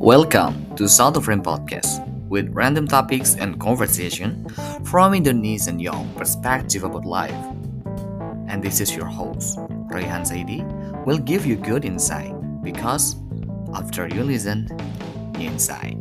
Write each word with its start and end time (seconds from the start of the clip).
Welcome 0.00 0.64
to 0.80 0.88
South 0.88 1.20
of 1.20 1.28
Frame 1.28 1.44
Podcast 1.44 2.00
with 2.32 2.48
random 2.56 2.88
topics 2.88 3.36
and 3.36 3.60
conversation 3.60 4.48
from 4.88 5.12
Indonesian 5.12 5.76
young 5.76 6.08
perspective 6.16 6.88
about 6.88 7.04
life. 7.04 7.36
And 8.48 8.64
this 8.64 8.80
is 8.80 8.96
your 8.96 9.04
host, 9.04 9.60
Rayhan 9.92 10.24
Saidi, 10.24 10.64
will 11.04 11.20
give 11.20 11.44
you 11.44 11.60
good 11.60 11.84
insight 11.84 12.32
because 12.64 13.20
after 13.76 14.08
you 14.08 14.24
listen, 14.24 14.72
you 15.36 15.52
insight. 15.52 16.00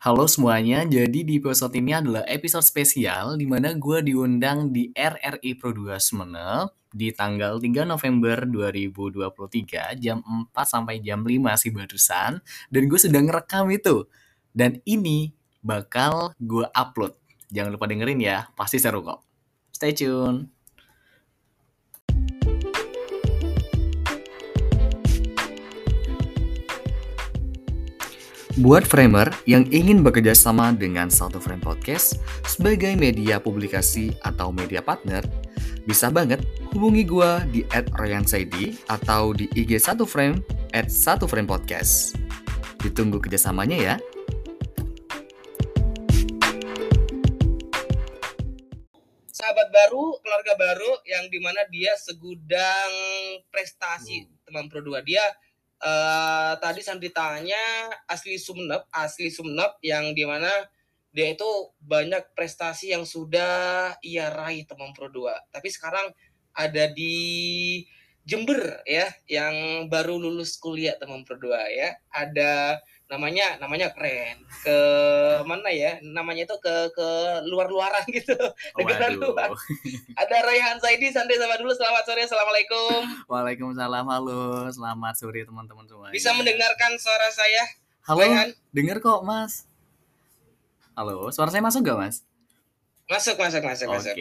Halo 0.00 0.24
semuanya, 0.24 0.88
jadi 0.88 1.20
di 1.20 1.36
episode 1.36 1.76
ini 1.76 1.92
adalah 1.92 2.24
episode 2.24 2.64
spesial 2.64 3.36
di 3.36 3.44
mana 3.44 3.76
gue 3.76 4.00
diundang 4.00 4.72
di 4.72 4.88
RRI 4.96 5.52
Pro 5.60 5.76
2 5.76 6.00
Sumeneb 6.00 6.85
di 6.96 7.12
tanggal 7.12 7.60
3 7.60 7.84
November 7.84 8.48
2023 8.48 10.00
jam 10.00 10.24
4 10.24 10.56
sampai 10.64 11.04
jam 11.04 11.20
5 11.20 11.60
sih 11.60 11.68
barusan 11.68 12.40
dan 12.72 12.82
gue 12.88 12.96
sedang 12.96 13.28
ngerekam 13.28 13.68
itu. 13.68 14.08
Dan 14.56 14.80
ini 14.88 15.36
bakal 15.60 16.32
gue 16.40 16.64
upload. 16.72 17.12
Jangan 17.52 17.76
lupa 17.76 17.84
dengerin 17.84 18.24
ya 18.24 18.48
pasti 18.56 18.80
seru 18.80 19.04
kok. 19.04 19.20
Stay 19.76 19.92
tune. 19.92 20.56
Buat 28.56 28.88
framer 28.88 29.28
yang 29.44 29.68
ingin 29.68 30.00
bekerja 30.00 30.32
sama 30.32 30.72
dengan 30.72 31.12
Satu 31.12 31.36
Frame 31.36 31.60
Podcast 31.60 32.24
sebagai 32.48 32.96
media 32.96 33.36
publikasi 33.36 34.16
atau 34.24 34.48
media 34.48 34.80
partner, 34.80 35.20
bisa 35.86 36.10
banget 36.10 36.42
hubungi 36.74 37.06
gue 37.06 37.30
di 37.54 37.60
@ryansaidi 37.70 38.74
atau 38.90 39.30
di 39.30 39.46
IG 39.54 39.78
Satu 39.78 40.02
Frame 40.02 40.42
at 40.74 40.90
Satu 40.90 41.30
Frame 41.30 41.46
Podcast. 41.46 42.18
Ditunggu 42.82 43.22
kerjasamanya 43.22 43.78
ya. 43.78 43.96
sahabat 49.36 49.70
baru, 49.70 50.18
keluarga 50.26 50.54
baru 50.58 50.92
yang 51.06 51.30
di 51.30 51.38
mana 51.38 51.62
dia 51.70 51.94
segudang 51.94 52.90
prestasi 53.46 54.26
teman 54.42 54.66
pro 54.66 54.82
dua 54.82 55.06
dia 55.06 55.22
eh 55.76 56.52
tadi 56.58 56.82
Sandri 56.82 57.14
tanya 57.14 57.86
asli 58.10 58.40
Sumeneb, 58.42 58.90
asli 58.90 59.30
Sumeneb 59.30 59.78
yang 59.86 60.16
di 60.16 60.26
mana 60.26 60.50
dia 61.16 61.32
itu 61.32 61.48
banyak 61.80 62.36
prestasi 62.36 62.92
yang 62.92 63.08
sudah 63.08 63.96
ia 64.04 64.28
raih 64.28 64.68
teman 64.68 64.92
pro 64.92 65.08
2 65.08 65.48
tapi 65.48 65.72
sekarang 65.72 66.12
ada 66.52 66.92
di 66.92 67.16
Jember 68.26 68.82
ya 68.82 69.06
yang 69.30 69.86
baru 69.86 70.18
lulus 70.18 70.58
kuliah 70.58 70.98
teman 70.98 71.22
pro 71.22 71.38
2 71.38 71.46
ya. 71.78 71.94
Ada 72.10 72.82
namanya 73.06 73.54
namanya 73.62 73.94
keren. 73.94 74.42
Ke 74.66 74.78
mana 75.46 75.70
ya? 75.70 76.02
Namanya 76.02 76.42
itu 76.42 76.58
ke 76.58 76.90
ke 76.90 77.08
luar-luaran 77.46 78.02
gitu. 78.10 78.34
Negara 78.74 79.14
Waduh. 79.14 79.30
luar. 79.30 79.54
Ada 80.18 80.36
Rayhan 80.42 80.82
Saidi 80.82 81.14
Sandri 81.14 81.38
sama 81.38 81.54
dulu. 81.54 81.70
Selamat 81.70 82.02
sore 82.02 82.26
assalamualaikum. 82.26 83.30
Waalaikumsalam, 83.30 84.06
halo, 84.10 84.74
selamat 84.74 85.14
sore 85.22 85.46
teman-teman 85.46 85.86
semua. 85.86 86.10
bisa 86.10 86.34
mendengarkan 86.34 86.98
suara 86.98 87.30
saya? 87.30 87.62
Halo, 88.10 88.26
Rayhan 88.26 88.58
dengar 88.74 88.98
kok 88.98 89.22
mas. 89.22 89.65
Halo, 90.96 91.28
suara 91.28 91.52
saya 91.52 91.60
masuk 91.60 91.84
gak 91.84 91.98
mas? 91.98 92.16
masuk 93.06 93.38
masuk 93.38 93.62
masuk 93.62 93.86
Oke, 93.86 93.94
masuk 94.02 94.14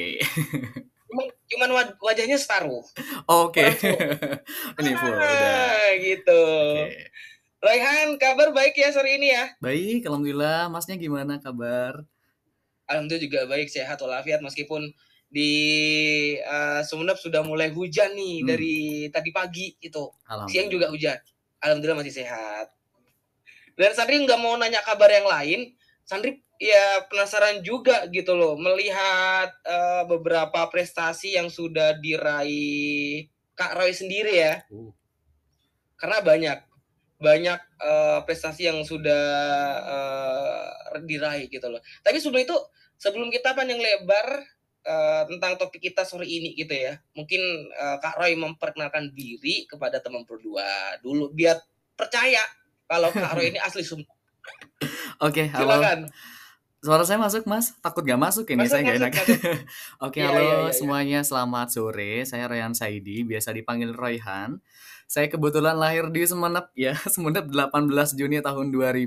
cuman, 1.09 1.25
cuman 1.49 1.69
waj- 1.73 1.97
wajahnya 1.97 2.37
separuh 2.37 2.85
oke. 3.25 3.63
Full. 3.81 3.97
Ini 4.77 4.91
full 4.93 5.09
udah. 5.09 5.25
Ah, 5.25 5.89
gitu 5.97 6.43
Oke. 6.85 7.09
Raihan 7.57 8.13
kabar 8.21 8.53
baik 8.53 8.77
ya 8.77 8.93
sore 8.93 9.17
ini 9.17 9.33
ya 9.33 9.57
Baik, 9.57 10.05
alhamdulillah. 10.05 10.69
Masnya 10.69 11.01
gimana 11.01 11.41
kabar? 11.41 12.05
Alhamdulillah 12.85 13.23
juga 13.25 13.39
baik 13.49 13.65
sehat 13.65 13.97
walafiat 13.97 14.45
meskipun 14.45 14.93
di 15.25 15.49
eh, 16.37 16.81
Sumeneb 16.85 17.17
sudah 17.17 17.41
mulai 17.41 17.73
hujan 17.73 18.13
nih 18.13 18.45
Hmm. 18.45 18.47
dari 18.47 18.75
tadi 19.09 19.33
pagi 19.33 19.73
itu 19.79 20.05
siang 20.45 20.69
juga 20.69 20.93
hujan 20.93 21.17
Alhamdulillah 21.57 22.05
masih 22.05 22.21
sehat 22.21 22.69
dan 23.73 23.97
Sandri 23.97 24.21
nggak 24.21 24.37
mau 24.37 24.53
nanya 24.53 24.85
kabar 24.85 25.09
yang 25.09 25.25
lain 25.25 25.73
Sandri 26.05 26.44
ya 26.61 27.05
penasaran 27.11 27.59
juga 27.65 28.07
gitu 28.11 28.33
loh 28.35 28.55
melihat 28.55 29.51
eh, 29.65 30.03
beberapa 30.07 30.67
prestasi 30.71 31.35
yang 31.35 31.51
sudah 31.51 31.97
diraih 31.99 33.27
Kak 33.55 33.75
Roy 33.79 33.91
sendiri 33.95 34.33
ya 34.35 34.63
Uh, 34.67 34.91
karena 35.95 36.19
banyak 36.21 36.57
banyak 37.15 37.59
eh, 37.79 38.19
prestasi 38.27 38.67
yang 38.67 38.83
sudah 38.83 39.25
eh, 40.93 40.99
diraih 41.07 41.47
gitu 41.47 41.67
loh. 41.71 41.79
Tapi 42.03 42.19
sebelum 42.19 42.43
itu 42.43 42.57
sebelum 42.99 43.31
kita 43.31 43.55
panjang 43.55 43.79
lebar 43.79 44.43
eh, 44.83 45.23
tentang 45.31 45.55
topik 45.55 45.81
kita 45.81 46.03
sore 46.03 46.27
ini 46.27 46.53
gitu 46.59 46.75
ya, 46.75 46.99
mungkin 47.15 47.41
eh, 47.71 47.97
Kak 48.03 48.19
Roy 48.19 48.35
memperkenalkan 48.35 49.15
diri 49.15 49.63
kepada 49.65 50.03
teman 50.03 50.27
berdua 50.27 50.99
dulu 50.99 51.31
biar 51.31 51.57
percaya 51.95 52.43
kalau 52.85 53.09
Kak 53.15 53.33
Roy 53.39 53.55
ini 53.55 53.59
asli 53.63 53.81
Sumber. 53.81 54.11
Oke, 55.25 55.47
halo. 55.49 55.63
Silakan. 55.65 55.99
Suara 56.85 57.01
saya 57.01 57.17
masuk, 57.17 57.49
Mas? 57.49 57.73
Takut 57.81 58.05
gak 58.05 58.21
masuk 58.21 58.45
ini, 58.53 58.61
Masuk, 58.61 58.77
saya 58.77 58.83
masuk, 58.85 58.97
enak. 59.01 59.13
Oke, 60.05 60.21
Iya, 60.21 60.29
halo 60.29 60.37
iya, 60.37 60.55
iya, 60.69 60.69
semuanya. 60.69 61.19
Selamat 61.25 61.73
sore. 61.73 62.21
Saya 62.29 62.45
Ryan 62.45 62.77
Saidi, 62.77 63.25
biasa 63.25 63.57
dipanggil 63.57 63.89
Royhan. 63.89 64.61
Saya 65.09 65.25
kebetulan 65.25 65.81
lahir 65.81 66.13
di 66.13 66.21
Semenep 66.29 66.69
ya, 66.77 66.93
Semenep 67.13 67.49
18 67.49 67.89
Juni 68.13 68.37
tahun 68.37 68.69
2000. 68.69 69.01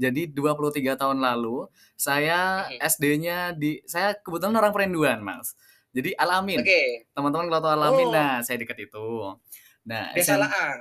Jadi 0.00 0.22
23 0.32 0.96
tahun 0.96 1.20
lalu, 1.20 1.68
saya 2.00 2.64
Mhm. 2.72 2.80
SD-nya 2.80 3.38
di 3.52 3.84
saya 3.84 4.16
kebetulan 4.16 4.56
orang 4.56 4.72
Perenduan, 4.72 5.20
Mas. 5.20 5.52
Jadi 5.92 6.16
Alamin. 6.16 6.64
Oke, 6.64 7.12
Teman-teman 7.12 7.52
kalau 7.52 7.60
tahu 7.60 7.72
Alamin, 7.76 8.08
Oh. 8.08 8.12
nah 8.16 8.40
saya 8.40 8.56
deket 8.56 8.88
itu. 8.88 9.36
Nah, 9.84 10.16
Desa 10.16 10.40
SM 10.40 10.40
Laang. 10.40 10.78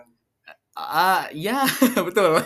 Ah, 0.71 1.27
ya, 1.35 1.67
betul. 2.07 2.39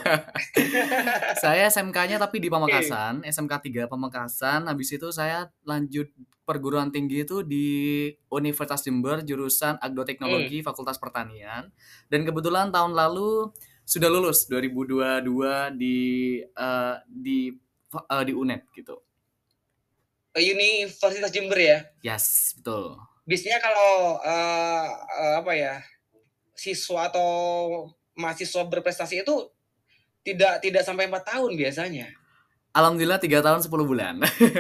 saya 1.43 1.69
SMK-nya 1.69 2.17
tapi 2.17 2.41
di 2.41 2.49
Pamekasan, 2.49 3.21
SMK 3.21 3.53
3 3.69 3.85
Pamekasan. 3.85 4.65
Habis 4.65 4.97
itu 4.97 5.13
saya 5.13 5.53
lanjut 5.61 6.09
perguruan 6.41 6.89
tinggi 6.89 7.21
itu 7.21 7.45
di 7.45 8.09
Universitas 8.33 8.81
Jember 8.81 9.21
jurusan 9.21 9.77
Agroteknologi 9.77 10.65
Fakultas 10.65 10.97
Pertanian. 10.97 11.69
Dan 12.09 12.25
kebetulan 12.25 12.73
tahun 12.73 12.97
lalu 12.97 13.53
sudah 13.85 14.09
lulus 14.09 14.49
2022 14.49 15.77
di 15.77 15.97
eh, 16.41 16.95
di 17.05 17.53
eh, 17.93 18.23
di 18.25 18.33
UNED 18.33 18.61
gitu. 18.73 18.97
Universitas 20.33 21.29
Jember 21.29 21.61
ya. 21.61 21.77
Yes, 22.01 22.57
betul. 22.57 22.97
biasanya 23.25 23.57
kalau 23.57 24.21
eh, 24.21 24.85
apa 25.41 25.51
ya 25.57 25.81
siswa 26.53 27.09
atau 27.09 27.25
mahasiswa 28.15 28.63
berprestasi 28.65 29.21
itu 29.21 29.35
tidak 30.23 30.59
tidak 30.59 30.81
sampai 30.81 31.05
empat 31.05 31.23
tahun 31.27 31.53
biasanya. 31.53 32.09
Alhamdulillah 32.75 33.21
3 33.21 33.39
tahun 33.39 33.61
10 33.63 33.71
bulan. 33.87 34.15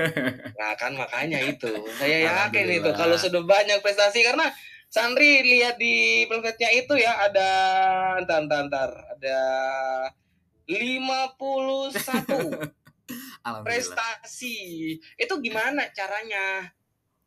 Nah 0.59 0.71
kan 0.79 0.95
makanya 0.95 1.43
itu 1.43 1.67
saya 1.99 2.23
yakin 2.47 2.79
itu 2.79 2.89
kalau 2.95 3.19
sudah 3.19 3.43
banyak 3.43 3.83
prestasi 3.83 4.23
karena 4.23 4.47
Sandri 4.87 5.43
lihat 5.43 5.75
di 5.75 6.23
pamfletnya 6.23 6.71
itu 6.71 6.95
ya 6.95 7.11
ada 7.27 7.49
entar 8.15 8.39
entar, 8.47 8.61
entar 8.63 8.89
ada 9.11 9.39
51 10.65 11.91
Alhamdulillah. 13.45 13.61
prestasi. 13.61 14.57
Itu 15.15 15.37
gimana 15.39 15.91
caranya 15.91 16.71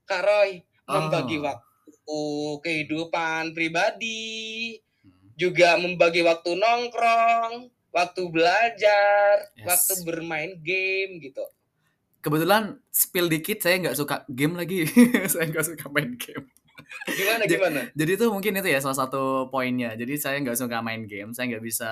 Kak 0.02 0.22
Roy 0.24 0.50
membagi 0.88 1.36
Oh. 1.38 1.44
waktu 1.46 2.18
kehidupan 2.64 3.52
pribadi. 3.52 4.74
Juga 5.38 5.78
membagi 5.78 6.26
waktu 6.26 6.58
nongkrong, 6.58 7.70
waktu 7.94 8.22
belajar, 8.26 9.46
Yes. 9.54 9.66
waktu 9.70 9.92
bermain 10.02 10.58
game 10.58 11.22
gitu. 11.22 11.46
Kebetulan 12.18 12.82
spill 12.90 13.30
dikit 13.30 13.62
saya 13.62 13.78
nggak 13.78 13.94
suka 13.94 14.26
game 14.26 14.58
lagi. 14.58 14.82
saya 15.32 15.46
nggak 15.46 15.66
suka 15.70 15.86
main 15.94 16.18
game. 16.18 16.50
Gimana 17.06 17.42
gimana? 17.46 17.80
Jadi 17.94 18.10
itu 18.18 18.26
mungkin 18.30 18.58
itu 18.58 18.68
ya 18.68 18.82
salah 18.82 18.98
satu 19.06 19.46
poinnya. 19.54 19.94
Jadi 19.94 20.18
saya 20.18 20.42
nggak 20.42 20.58
suka 20.58 20.82
main 20.82 21.06
game. 21.06 21.30
Saya 21.30 21.54
nggak 21.54 21.62
bisa 21.64 21.90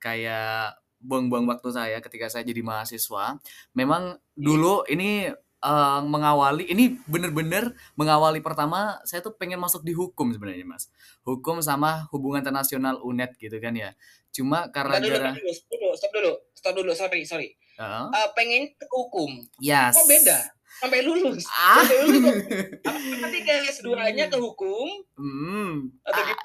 kayak 0.00 0.80
buang-buang 1.00 1.44
waktu 1.48 1.68
saya 1.72 2.00
ketika 2.00 2.32
saya 2.32 2.44
jadi 2.48 2.64
mahasiswa. 2.64 3.36
Memang 3.76 4.16
dulu 4.32 4.88
ini 4.88 5.28
eh, 5.60 6.00
mengawali 6.04 6.64
ini 6.68 6.96
bener-bener 7.04 7.76
mengawali 7.94 8.40
pertama 8.40 8.98
saya 9.04 9.20
tuh 9.20 9.36
pengen 9.36 9.60
masuk 9.60 9.84
di 9.84 9.92
hukum 9.92 10.32
sebenarnya 10.32 10.64
mas 10.64 10.88
hukum 11.24 11.60
sama 11.60 12.08
hubungan 12.10 12.40
internasional 12.44 12.98
UNED 13.04 13.36
gitu 13.36 13.56
kan 13.60 13.76
ya 13.76 13.92
cuma 14.30 14.70
karena 14.70 15.02
dulu, 15.02 15.10
gara 15.10 15.30
dulu, 15.34 15.50
stop 15.50 15.70
dulu, 15.74 15.88
stop 15.96 16.10
dulu, 16.14 16.32
stop 16.54 16.74
dulu, 16.78 16.90
sorry, 16.94 17.20
sorry. 17.26 17.48
Heeh. 17.80 18.06
Eh, 18.14 18.28
pengen 18.38 18.62
ke 18.78 18.86
hukum, 18.94 19.42
yes 19.58 19.96
kok 19.96 20.06
beda? 20.06 20.38
sampai 20.80 21.00
lulus. 21.04 21.44
Ah. 21.52 21.84
Sampai 21.84 21.96
lulus. 22.08 22.40
Apakah 22.80 23.16
nanti 23.20 23.38
kayak 23.44 23.68
S2-nya 23.68 24.26
ke 24.32 24.38
hukum 24.40 24.88
Hmm. 25.20 25.92
atau 26.00 26.22
Ah, 26.24 26.36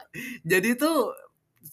jadi 0.43 0.75
tuh 0.75 1.15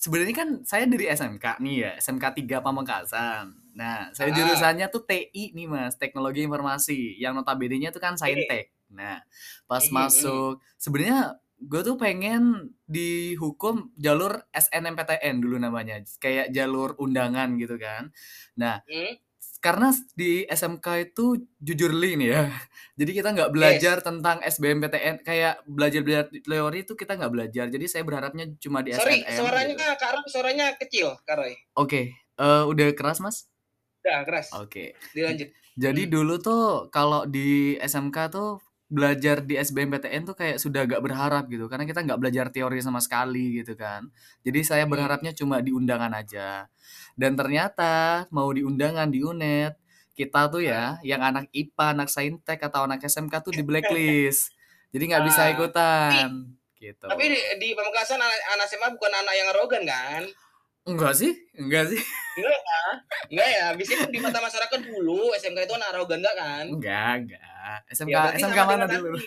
sebenarnya 0.02 0.34
kan 0.34 0.48
saya 0.66 0.84
dari 0.90 1.06
SMK 1.06 1.62
nih 1.62 1.76
ya, 1.86 1.90
SMK 2.02 2.24
3 2.42 2.58
Pamekasan. 2.58 3.54
Nah, 3.78 4.10
saya 4.12 4.34
Ah. 4.34 4.36
jurusannya 4.36 4.86
tuh 4.90 5.06
TI 5.06 5.54
nih 5.54 5.66
Mas, 5.70 5.94
Teknologi 5.96 6.42
Informasi, 6.42 7.14
yang 7.22 7.38
notabene-nya 7.38 7.94
tuh 7.94 8.02
kan. 8.02 8.18
Saintek. 8.18 8.74
Nah, 8.90 9.22
pas 9.70 9.84
mhm. 9.86 9.94
masuk 9.94 10.58
sebenarnya 10.76 11.38
gue 11.62 11.80
tuh 11.86 11.94
pengen 11.94 12.74
di 12.82 13.38
hukum 13.38 13.94
jalur 13.94 14.42
SNMPTN 14.50 15.38
dulu 15.38 15.56
namanya, 15.62 16.02
kayak 16.18 16.50
jalur 16.50 16.98
undangan 16.98 17.54
gitu 17.56 17.78
kan. 17.78 18.10
Nah, 18.58 18.82
Hmm. 18.90 19.14
Karena 19.62 19.94
di 20.18 20.42
SMK 20.50 20.86
itu 21.06 21.38
jujur 21.62 21.94
li 21.94 22.18
nih 22.18 22.28
ya, 22.34 22.42
jadi 22.98 23.10
kita 23.22 23.28
nggak 23.32 23.50
Yes. 23.50 23.54
belajar 23.54 23.96
tentang 24.02 24.36
SBMPTN, 24.42 25.16
kayak 25.22 25.62
belajar-belajar 25.64 26.26
teori 26.34 26.78
itu 26.82 26.92
kita 26.98 27.12
nggak 27.14 27.32
belajar. 27.32 27.66
Jadi 27.70 27.86
saya 27.86 28.02
berharapnya 28.02 28.44
cuma 28.58 28.82
di 28.82 28.90
Sorry, 28.90 29.22
SNM 29.22 29.38
suaranya 29.38 29.74
gitu. 29.78 29.84
Kak 30.02 30.10
Roy, 30.12 30.24
suaranya 30.28 30.66
kecil, 30.76 31.08
Kak 31.22 31.36
Roy. 31.38 31.54
Oke, 31.78 32.00
eee, 32.18 32.62
udah 32.66 32.86
keras 32.98 33.22
Mas? 33.22 33.46
Udah 34.02 34.26
keras. 34.26 34.48
Oke. 34.58 34.98
Dilanjut. 35.14 35.48
Jadi 35.78 36.02
Hmm. 36.04 36.12
dulu 36.12 36.34
tuh 36.42 36.62
kalau 36.92 37.24
di 37.24 37.78
SMK 37.80 38.28
tuh 38.28 38.60
belajar 38.92 39.40
di 39.40 39.56
SBMPTN 39.56 40.28
tuh 40.28 40.36
kayak 40.36 40.60
sudah 40.60 40.84
agak 40.84 41.00
berharap 41.00 41.48
gitu, 41.48 41.64
karena 41.72 41.88
kita 41.88 42.04
nggak 42.04 42.20
belajar 42.20 42.46
teori 42.52 42.76
sama 42.84 43.00
sekali 43.00 43.64
gitu 43.64 43.72
kan. 43.72 44.04
Jadi 44.44 44.60
saya 44.60 44.84
Hmm. 44.84 44.92
berharapnya 44.92 45.32
cuma 45.32 45.64
di 45.64 45.72
undangan 45.72 46.12
aja. 46.12 46.68
Dan 47.16 47.32
ternyata 47.32 48.28
mau 48.28 48.52
di 48.52 48.60
undangan 48.60 49.08
di 49.08 49.24
UNED, 49.24 49.72
kita 50.12 50.52
tuh 50.52 50.60
ya 50.60 51.00
yang 51.00 51.24
anak 51.24 51.48
IPA, 51.56 51.96
anak 51.96 52.08
Saintek, 52.12 52.60
atau 52.60 52.84
anak 52.84 53.00
SMK 53.00 53.32
tuh 53.40 53.52
di-blacklist. 53.56 54.52
Jadi 54.92 55.02
nggak 55.08 55.24
bisa 55.24 55.40
Ah, 55.40 55.44
tapi 55.48 55.54
ikutan, 55.56 56.28
gitu. 56.76 57.06
tapi 57.08 57.24
di 57.32 57.40
di 57.56 57.68
Pamekasan 57.72 58.20
anak 58.20 58.38
anak 58.52 58.66
SMA 58.68 58.92
bukan 58.92 59.08
anak 59.08 59.34
yang 59.34 59.48
arogan 59.56 59.82
kan? 59.88 60.22
Enggak 60.82 61.14
sih 61.14 61.30
enggak 61.54 61.86
sih. 61.88 62.00
Enggak 62.34 62.58
ya? 62.58 62.80
Enggak 63.30 63.48
ya? 63.48 63.66
Biasanya 63.72 63.98
kan 64.00 64.10
di 64.10 64.18
mata 64.18 64.38
masyarakat 64.40 64.80
dulu 64.82 65.30
SMK 65.32 65.58
itu 65.62 65.74
anak 65.74 65.88
arogan 65.92 66.18
enggak 66.18 66.34
kan? 66.34 66.64
Enggak 66.66 67.12
enggak. 67.20 67.78
SMK 67.88 68.10
Ya 68.10 68.22
SMK 68.34 68.58
sama 68.58 68.70
mana 68.72 68.84
dulu? 68.90 69.18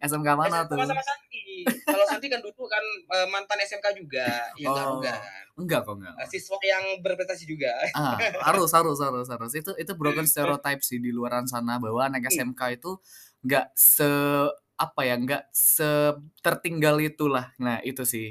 SMK 0.00 0.28
mana 0.36 0.56
SMK 0.58 0.66
tuh? 0.66 0.76
sama-sama 0.76 1.02
Santi. 1.04 1.42
Kalau 1.84 2.04
Santi 2.04 2.26
kan 2.26 2.40
dulu 2.40 2.64
kan 2.66 2.84
eh, 3.08 3.26
mantan 3.28 3.58
SMK 3.60 3.86
juga, 3.94 4.26
ya 4.52 4.66
enggak 4.66 4.74
Oh, 4.82 4.90
arogan. 4.98 5.20
enggak 5.56 5.80
kok 5.80 5.94
enggak. 5.94 6.14
Eh, 6.16 6.26
Siswa 6.28 6.56
yang 6.60 6.84
berprestasi 6.98 7.44
juga. 7.46 7.72
Ah, 7.92 8.18
harus 8.44 8.70
harus 8.76 8.98
harus 8.98 9.26
harus. 9.26 9.52
Itu 9.54 9.70
itu 9.74 9.92
broken 9.94 10.26
stereotype 10.26 10.82
sih 10.82 10.98
di 10.98 11.10
luaran 11.10 11.46
sana 11.46 11.78
bahwa 11.78 12.02
anak 12.02 12.26
Hmm. 12.26 12.34
SMK 12.50 12.60
itu 12.74 12.98
nggak 13.40 13.70
se 13.72 14.10
apa 14.74 15.00
ya, 15.02 15.14
nggak 15.14 15.42
se 15.50 16.18
tertinggal 16.40 16.98
itulah. 16.98 17.54
Nah, 17.58 17.78
itu 17.80 18.02
sih. 18.02 18.26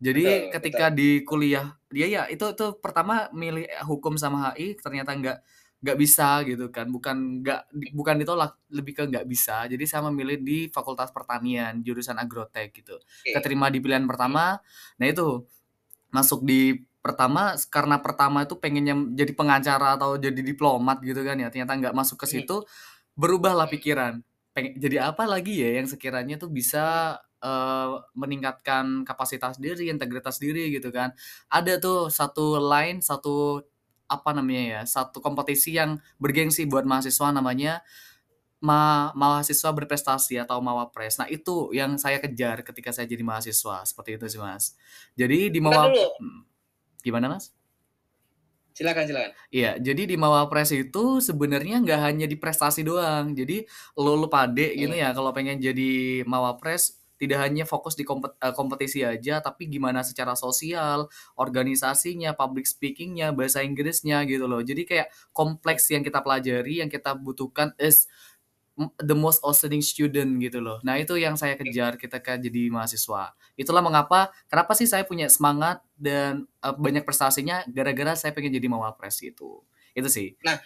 Jadi 0.00 0.24
Betul, 0.24 0.40
betul. 0.40 0.52
ketika 0.56 0.86
di 0.88 1.10
kuliah, 1.28 1.66
dia 1.92 2.06
ya 2.08 2.22
itu 2.32 2.44
itu 2.56 2.66
pertama 2.80 3.28
milih 3.36 3.68
hukum 3.84 4.16
sama 4.16 4.56
HI 4.56 4.80
ternyata 4.80 5.12
nggak 5.12 5.38
nggak 5.80 5.96
bisa 6.00 6.40
gitu 6.48 6.72
kan. 6.72 6.88
Bukan 6.88 7.44
nggak 7.44 7.60
bukan 7.96 8.16
ditolak, 8.20 8.56
lebih 8.72 8.92
ke 8.96 9.02
nggak 9.12 9.26
bisa. 9.28 9.68
Jadi 9.68 9.84
saya 9.84 10.04
memilih 10.08 10.40
di 10.40 10.58
Fakultas 10.72 11.12
Pertanian, 11.12 11.84
jurusan 11.84 12.16
agrotek 12.16 12.72
gitu. 12.80 12.96
Oke. 12.96 13.32
Keterima 13.36 13.68
di 13.68 13.80
pilihan 13.84 14.04
pertama. 14.08 14.56
Nah, 15.00 15.06
itu 15.08 15.44
masuk 16.10 16.42
di 16.46 16.74
pertama 17.00 17.56
karena 17.72 17.96
pertama 18.02 18.44
itu 18.44 18.56
pengennya 18.60 18.94
jadi 19.16 19.32
pengacara 19.32 19.96
atau 19.96 20.20
jadi 20.20 20.36
diplomat 20.40 21.00
gitu 21.04 21.20
kan 21.24 21.36
ya. 21.40 21.48
Ternyata 21.52 21.72
nggak 21.80 21.94
masuk 21.96 22.16
ke 22.20 22.26
Hmm. 22.28 22.34
situ, 22.44 22.56
berubahlah 23.16 23.68
pikiran. 23.70 24.20
Pengen 24.56 24.76
jadi 24.80 25.12
apa 25.14 25.24
lagi 25.28 25.60
ya 25.62 25.80
yang 25.80 25.86
sekiranya 25.88 26.36
tuh 26.40 26.50
bisa 26.52 27.16
eh, 27.42 27.90
meningkatkan 28.16 29.04
kapasitas 29.08 29.56
diri, 29.60 29.88
integritas 29.92 30.38
diri 30.40 30.70
gitu 30.72 30.92
kan. 30.92 31.12
Ada 31.48 31.80
tuh 31.80 32.08
satu 32.12 32.60
line, 32.60 33.00
satu 33.02 33.60
apa 34.10 34.30
namanya 34.34 34.64
ya, 34.66 34.82
satu 34.86 35.22
kompetisi 35.22 35.78
yang 35.78 35.98
bergengsi 36.18 36.66
buat 36.66 36.82
mahasiswa 36.82 37.30
namanya 37.30 37.82
ma 38.60 39.08
mahasiswa 39.16 39.72
berprestasi 39.72 40.36
atau 40.36 40.60
Mawapres. 40.60 41.16
Nah, 41.16 41.28
itu 41.32 41.72
yang 41.72 41.96
saya 41.96 42.20
kejar 42.20 42.60
ketika 42.60 42.92
saya 42.92 43.08
jadi 43.08 43.24
mahasiswa, 43.24 43.88
seperti 43.88 44.20
itu 44.20 44.26
sih, 44.36 44.40
Mas. 44.40 44.76
Jadi 45.16 45.48
di 45.48 45.60
Mawa 45.64 45.88
hmm, 45.88 46.44
gimana, 47.04 47.32
Mas? 47.32 47.52
Silakan, 48.70 49.04
silakan. 49.08 49.32
Iya, 49.50 49.76
jadi 49.82 50.02
di 50.06 50.16
Mawapres 50.16 50.70
itu 50.72 51.18
sebenarnya 51.20 51.82
nggak 51.82 52.00
hanya 52.00 52.26
di 52.30 52.36
prestasi 52.38 52.86
doang. 52.86 53.34
Jadi 53.34 53.66
lu 53.98 54.14
lu 54.16 54.28
pade 54.30 54.72
gitu 54.78 54.94
Hmm. 54.94 55.02
ya 55.04 55.10
kalau 55.16 55.34
pengen 55.34 55.58
jadi 55.58 56.22
Mawapres 56.24 56.99
tidak 57.20 57.38
hanya 57.44 57.68
fokus 57.68 57.94
di 57.94 58.02
kompet 58.08 58.32
eee, 58.40 58.52
kompetisi 58.56 59.04
aja, 59.04 59.44
tapi 59.44 59.68
gimana 59.68 60.00
secara 60.00 60.32
sosial, 60.34 61.06
organisasinya, 61.36 62.32
public 62.34 62.64
speaking-nya, 62.66 63.30
bahasa 63.36 63.60
Inggrisnya 63.60 64.24
gitu 64.24 64.48
loh. 64.48 64.64
Jadi 64.64 64.88
kayak 64.88 65.12
kompleks 65.36 65.86
yang 65.92 66.00
kita 66.00 66.24
pelajari, 66.24 66.80
yang 66.82 66.88
kita 66.88 67.12
butuhkan 67.18 67.76
is 67.76 68.08
the 69.02 69.12
most 69.12 69.44
outstanding 69.44 69.84
student 69.84 70.40
gitu 70.40 70.56
loh. 70.64 70.80
Nah, 70.86 70.96
itu 70.96 71.12
yang 71.20 71.36
saya 71.36 71.52
kejar 71.60 72.00
ketika 72.00 72.40
jadi 72.40 72.72
mahasiswa. 72.72 73.36
Itulah 73.58 73.84
mengapa 73.84 74.32
kenapa 74.48 74.72
sih 74.72 74.88
saya 74.88 75.04
punya 75.04 75.28
semangat 75.28 75.84
dan, 76.00 76.48
eee, 76.64 76.74
banyak 76.80 77.04
prestasinya 77.04 77.60
gara-gara 77.68 78.16
saya 78.16 78.32
pengen 78.32 78.56
jadi 78.56 78.68
Mawapres 78.72 79.20
gitu. 79.20 79.60
Itu 79.92 80.08
sih. 80.08 80.32
Nah, 80.46 80.56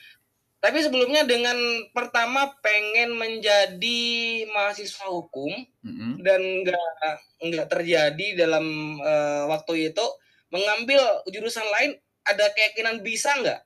tapi 0.64 0.80
sebelumnya 0.80 1.28
dengan 1.28 1.60
pertama 1.92 2.56
pengen 2.64 3.12
menjadi 3.12 4.00
mahasiswa 4.48 5.12
hukum 5.12 5.52
Mhm. 5.84 6.24
dan 6.24 6.40
nggak 6.64 6.88
nggak 7.52 7.66
terjadi 7.68 8.26
dalam 8.40 8.64
eh, 8.96 9.44
waktu 9.52 9.92
itu 9.92 10.06
mengambil 10.48 11.04
jurusan 11.28 11.68
lain 11.68 12.00
ada 12.24 12.48
keyakinan 12.56 13.04
bisa 13.04 13.36
nggak 13.36 13.60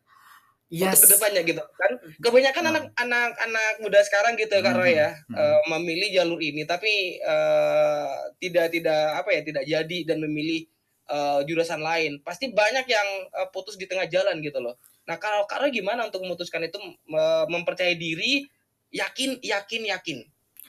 untuk 0.69 0.91
Yes. 0.91 1.00
ke 1.00 1.09
depannya 1.15 1.43
gitu 1.47 1.62
kan 1.62 1.93
kebanyakan 2.19 2.65
Heeh. 2.67 2.73
anak-anak 2.77 3.31
anak 3.41 3.73
muda 3.79 4.03
sekarang 4.03 4.35
gitu 4.35 4.59
Kak 4.59 4.75
Roy 4.75 4.93
Mhm 4.93 5.01
ya 5.01 5.11
mhm. 5.31 5.39
eh, 5.39 5.61
memilih 5.71 6.09
jalur 6.19 6.41
ini 6.43 6.67
tapi 6.67 7.23
eh, 7.23 8.15
tidak 8.43 8.75
tidak 8.75 9.23
apa 9.23 9.31
ya 9.39 9.41
tidak 9.47 9.65
jadi 9.65 9.99
dan 10.03 10.19
memilih 10.19 10.67
eh, 11.09 11.41
jurusan 11.47 11.79
lain 11.79 12.19
pasti 12.27 12.51
banyak 12.51 12.91
yang 12.91 13.09
eh, 13.31 13.49
putus 13.55 13.79
di 13.79 13.87
tengah 13.87 14.11
jalan 14.11 14.43
gitu 14.43 14.59
loh 14.59 14.75
nah 15.08 15.16
kalau 15.16 15.49
Roy 15.49 15.72
gimana 15.72 16.05
untuk 16.05 16.20
memutuskan 16.20 16.60
itu 16.69 16.76
me- 17.08 17.46
mempercayai 17.49 17.96
diri 17.96 18.44
yakin 18.93 19.40
yakin 19.40 19.82
yakin 19.88 20.19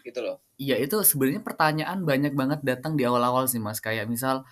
gitu 0.03 0.19
loh 0.23 0.39
Iya, 0.59 0.75
itu 0.75 0.99
sebenarnya 1.07 1.39
pertanyaan 1.39 2.03
banyak 2.03 2.35
banget 2.35 2.59
datang 2.67 2.99
di 2.99 3.07
awal-awal 3.07 3.47
sih, 3.47 3.63
Mas. 3.63 3.79
Kayak 3.79 4.11
misal, 4.11 4.43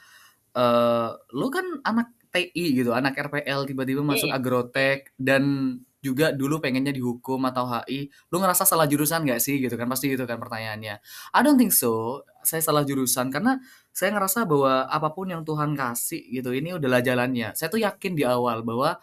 eee, 0.56 1.10
lu 1.36 1.48
kan 1.52 1.66
anak 1.84 2.16
TI 2.32 2.80
gitu, 2.80 2.92
anak 2.96 3.20
RPL 3.20 3.68
tiba-tiba 3.68 4.04
masuk 4.04 4.32
Hmm. 4.32 4.38
agrotek 4.40 5.12
dan 5.20 5.44
juga 6.00 6.32
dulu 6.32 6.64
pengennya 6.64 6.96
di 6.96 7.02
hukum 7.04 7.44
atau 7.50 7.68
HI, 7.68 8.08
lu 8.32 8.38
ngerasa 8.40 8.64
salah 8.64 8.88
jurusan 8.88 9.28
nggak 9.28 9.42
sih 9.44 9.60
gitu 9.60 9.76
kan, 9.76 9.90
pasti 9.92 10.14
gitu 10.14 10.24
kan 10.24 10.40
pertanyaannya. 10.40 10.96
I 11.36 11.40
don't 11.44 11.60
think 11.60 11.76
so, 11.76 12.24
saya 12.46 12.64
salah 12.64 12.88
jurusan 12.88 13.28
karena 13.34 13.60
saya 13.92 14.16
ngerasa 14.16 14.48
bahwa 14.48 14.88
apa 14.88 15.12
pun 15.12 15.28
yang 15.28 15.44
Tuhan 15.44 15.76
kasih 15.76 16.22
gitu, 16.40 16.56
ini 16.56 16.78
udahlah 16.78 17.04
jalannya. 17.04 17.52
Saya 17.58 17.68
tuh 17.68 17.82
yakin 17.84 18.14
di 18.16 18.24
awal 18.24 18.64
bahwa 18.64 18.96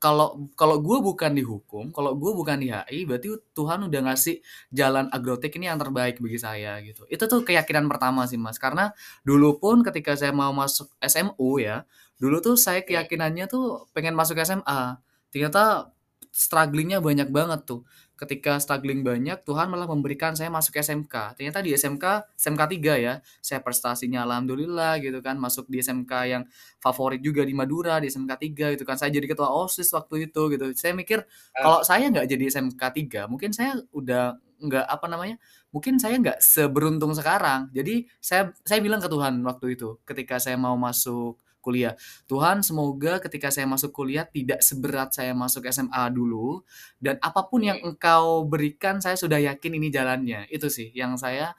kalau 0.00 0.48
kalau 0.56 0.80
gue 0.80 0.98
bukan 1.04 1.36
di 1.36 1.44
hukum, 1.44 1.92
kalau 1.92 2.16
gue 2.16 2.32
bukan 2.32 2.56
di 2.56 2.72
HI, 2.72 3.04
berarti 3.04 3.36
Tuhan 3.52 3.84
udah 3.84 4.00
ngasih 4.08 4.40
jalan 4.72 5.12
agrotek 5.12 5.52
ini 5.60 5.68
yang 5.68 5.76
terbaik 5.76 6.16
bagi 6.24 6.40
saya 6.40 6.80
gitu. 6.80 7.04
Itu 7.12 7.28
tuh 7.28 7.44
keyakinan 7.44 7.84
pertama 7.84 8.24
sih 8.24 8.40
Mas, 8.40 8.56
karena 8.56 8.96
dulu 9.28 9.60
pun 9.60 9.84
ketika 9.84 10.16
saya 10.16 10.32
mau 10.32 10.56
masuk 10.56 10.88
SMU 11.04 11.60
ya, 11.60 11.84
dulu 12.16 12.40
tuh 12.40 12.56
saya 12.56 12.80
keyakinannya 12.80 13.44
tuh 13.44 13.92
pengen 13.92 14.16
masuk 14.16 14.40
SMA. 14.40 14.96
Ternyata 15.28 15.92
struggling-nya 16.32 17.04
banyak 17.04 17.28
banget 17.28 17.68
tuh. 17.68 17.84
Ketika 18.20 18.60
struggling 18.60 19.00
banyak, 19.00 19.40
Tuhan 19.48 19.72
malah 19.72 19.88
memberikan 19.88 20.36
saya 20.36 20.52
masuk 20.52 20.76
SMK. 20.76 21.40
Ternyata 21.40 21.64
di 21.64 21.72
SMK, 21.72 22.36
SMK 22.36 22.62
3 22.76 23.00
ya, 23.00 23.14
saya 23.40 23.64
prestasinya 23.64 24.28
alhamdulillah 24.28 25.00
gitu 25.00 25.24
kan, 25.24 25.40
masuk 25.40 25.64
di 25.72 25.80
SMK 25.80 26.12
yang 26.28 26.42
favorit 26.84 27.24
juga 27.24 27.48
di 27.48 27.56
Madura, 27.56 27.96
di 27.96 28.12
SMK 28.12 28.32
3 28.36 28.76
gitu 28.76 28.84
kan. 28.84 29.00
Saya 29.00 29.08
jadi 29.08 29.24
ketua 29.24 29.48
OSIS 29.48 29.88
waktu 29.96 30.28
itu 30.28 30.42
gitu. 30.52 30.64
Saya 30.76 30.92
mikir 30.92 31.24
Ah, 31.56 31.62
kalau 31.64 31.80
saya 31.82 32.04
nggak 32.12 32.26
jadi 32.28 32.44
SMK 32.52 32.82
3, 32.92 33.20
mungkin 33.30 33.50
saya 33.56 33.80
udah 33.96 34.36
nggak 34.60 34.86
apa 34.86 35.06
namanya, 35.08 35.36
mungkin 35.72 35.96
saya 35.96 36.20
nggak 36.20 36.38
seberuntung 36.44 37.16
sekarang. 37.16 37.72
Jadi 37.72 38.04
saya 38.20 38.52
saya 38.62 38.80
bilang 38.84 39.00
ke 39.00 39.08
Tuhan 39.08 39.40
waktu 39.42 39.80
itu, 39.80 39.96
ketika 40.04 40.36
saya 40.36 40.60
mau 40.60 40.76
masuk 40.76 41.40
kuliah, 41.60 41.94
"Tuhan 42.26 42.64
semoga 42.64 43.20
ketika 43.22 43.52
saya 43.52 43.68
masuk 43.68 43.92
kuliah 43.94 44.26
tidak 44.28 44.60
seberat 44.64 45.12
saya 45.14 45.32
masuk 45.36 45.68
SMA 45.68 46.08
dulu, 46.12 46.64
dan 46.98 47.16
apa 47.22 47.46
pun 47.48 47.62
yang 47.64 47.78
hmm. 47.80 47.94
Engkau 47.96 48.48
berikan 48.48 48.98
saya 48.98 49.16
sudah 49.16 49.38
yakin 49.38 49.76
ini 49.76 49.88
jalannya." 49.92 50.48
Itu 50.50 50.68
sih 50.72 50.90
yang 50.96 51.16
saya, 51.20 51.54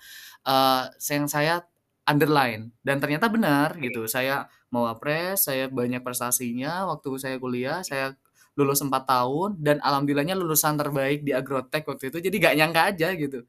eee, 0.45 0.83
yang 1.13 1.29
saya 1.29 1.63
underline 2.09 2.73
dan 2.81 2.97
ternyata 2.97 3.29
benar 3.29 3.77
gitu. 3.79 4.09
Saya 4.09 4.49
Mawapres, 4.73 5.47
saya 5.47 5.67
banyak 5.67 6.01
prestasinya 6.01 6.87
waktu 6.89 7.09
saya 7.19 7.35
kuliah, 7.37 7.83
saya 7.83 8.15
lulus 8.55 8.83
4 8.83 9.03
tahun 9.07 9.59
dan 9.63 9.79
alhamdulillahnya 9.79 10.35
lulusan 10.35 10.75
terbaik 10.75 11.23
di 11.23 11.31
Agrotech 11.31 11.87
waktu 11.87 12.11
itu. 12.11 12.17
Jadi 12.19 12.35
gak 12.39 12.55
nyangka 12.59 12.81
aja 12.91 13.09
gitu. 13.15 13.39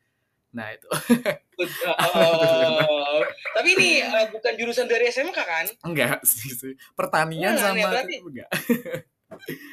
Nah, 0.52 0.68
itu. 0.68 0.88
Oh, 2.12 3.20
tapi 3.52 3.68
ini 3.72 4.02
uh, 4.02 4.28
bukan 4.28 4.52
jurusan 4.54 4.84
dari 4.84 5.08
SMK 5.08 5.38
kan? 5.38 5.66
Enggak 5.82 6.20
sih, 6.24 6.52
sih. 6.52 6.72
Pertanian 6.92 7.56
sama 7.56 7.78
ya, 7.78 7.88
berarti- 7.88 8.20
enggak. 8.20 8.50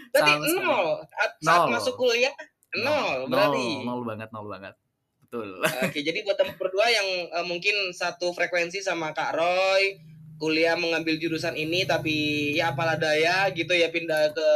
Berarti 0.10 0.32
Sama 0.32 0.64
nol. 0.64 0.88
At- 1.12 1.36
Saat 1.40 1.60
Nol. 1.62 1.72
masuk 1.76 1.96
kuliah 1.96 2.32
nol, 2.76 3.28
berarti. 3.28 3.66
Nol, 3.84 3.86
nol 3.86 4.02
banget, 4.06 4.30
nol 4.32 4.48
banget. 4.48 4.74
Betul. 5.20 5.50
Oke, 5.62 6.00
jadi 6.00 6.24
buat 6.24 6.38
teman 6.38 6.56
berdua 6.56 6.88
yang 6.88 7.08
eh, 7.30 7.46
mungkin 7.46 7.92
satu 7.92 8.32
frekuensi 8.32 8.80
sama 8.80 9.12
Kak 9.12 9.36
Roy, 9.36 10.00
kuliah 10.40 10.74
mengambil 10.74 11.20
jurusan 11.20 11.54
ini 11.54 11.84
tapi 11.84 12.16
ya 12.56 12.72
apalah 12.72 12.96
daya 12.96 13.52
gitu 13.52 13.76
ya 13.76 13.92
pindah 13.92 14.32
ke 14.32 14.50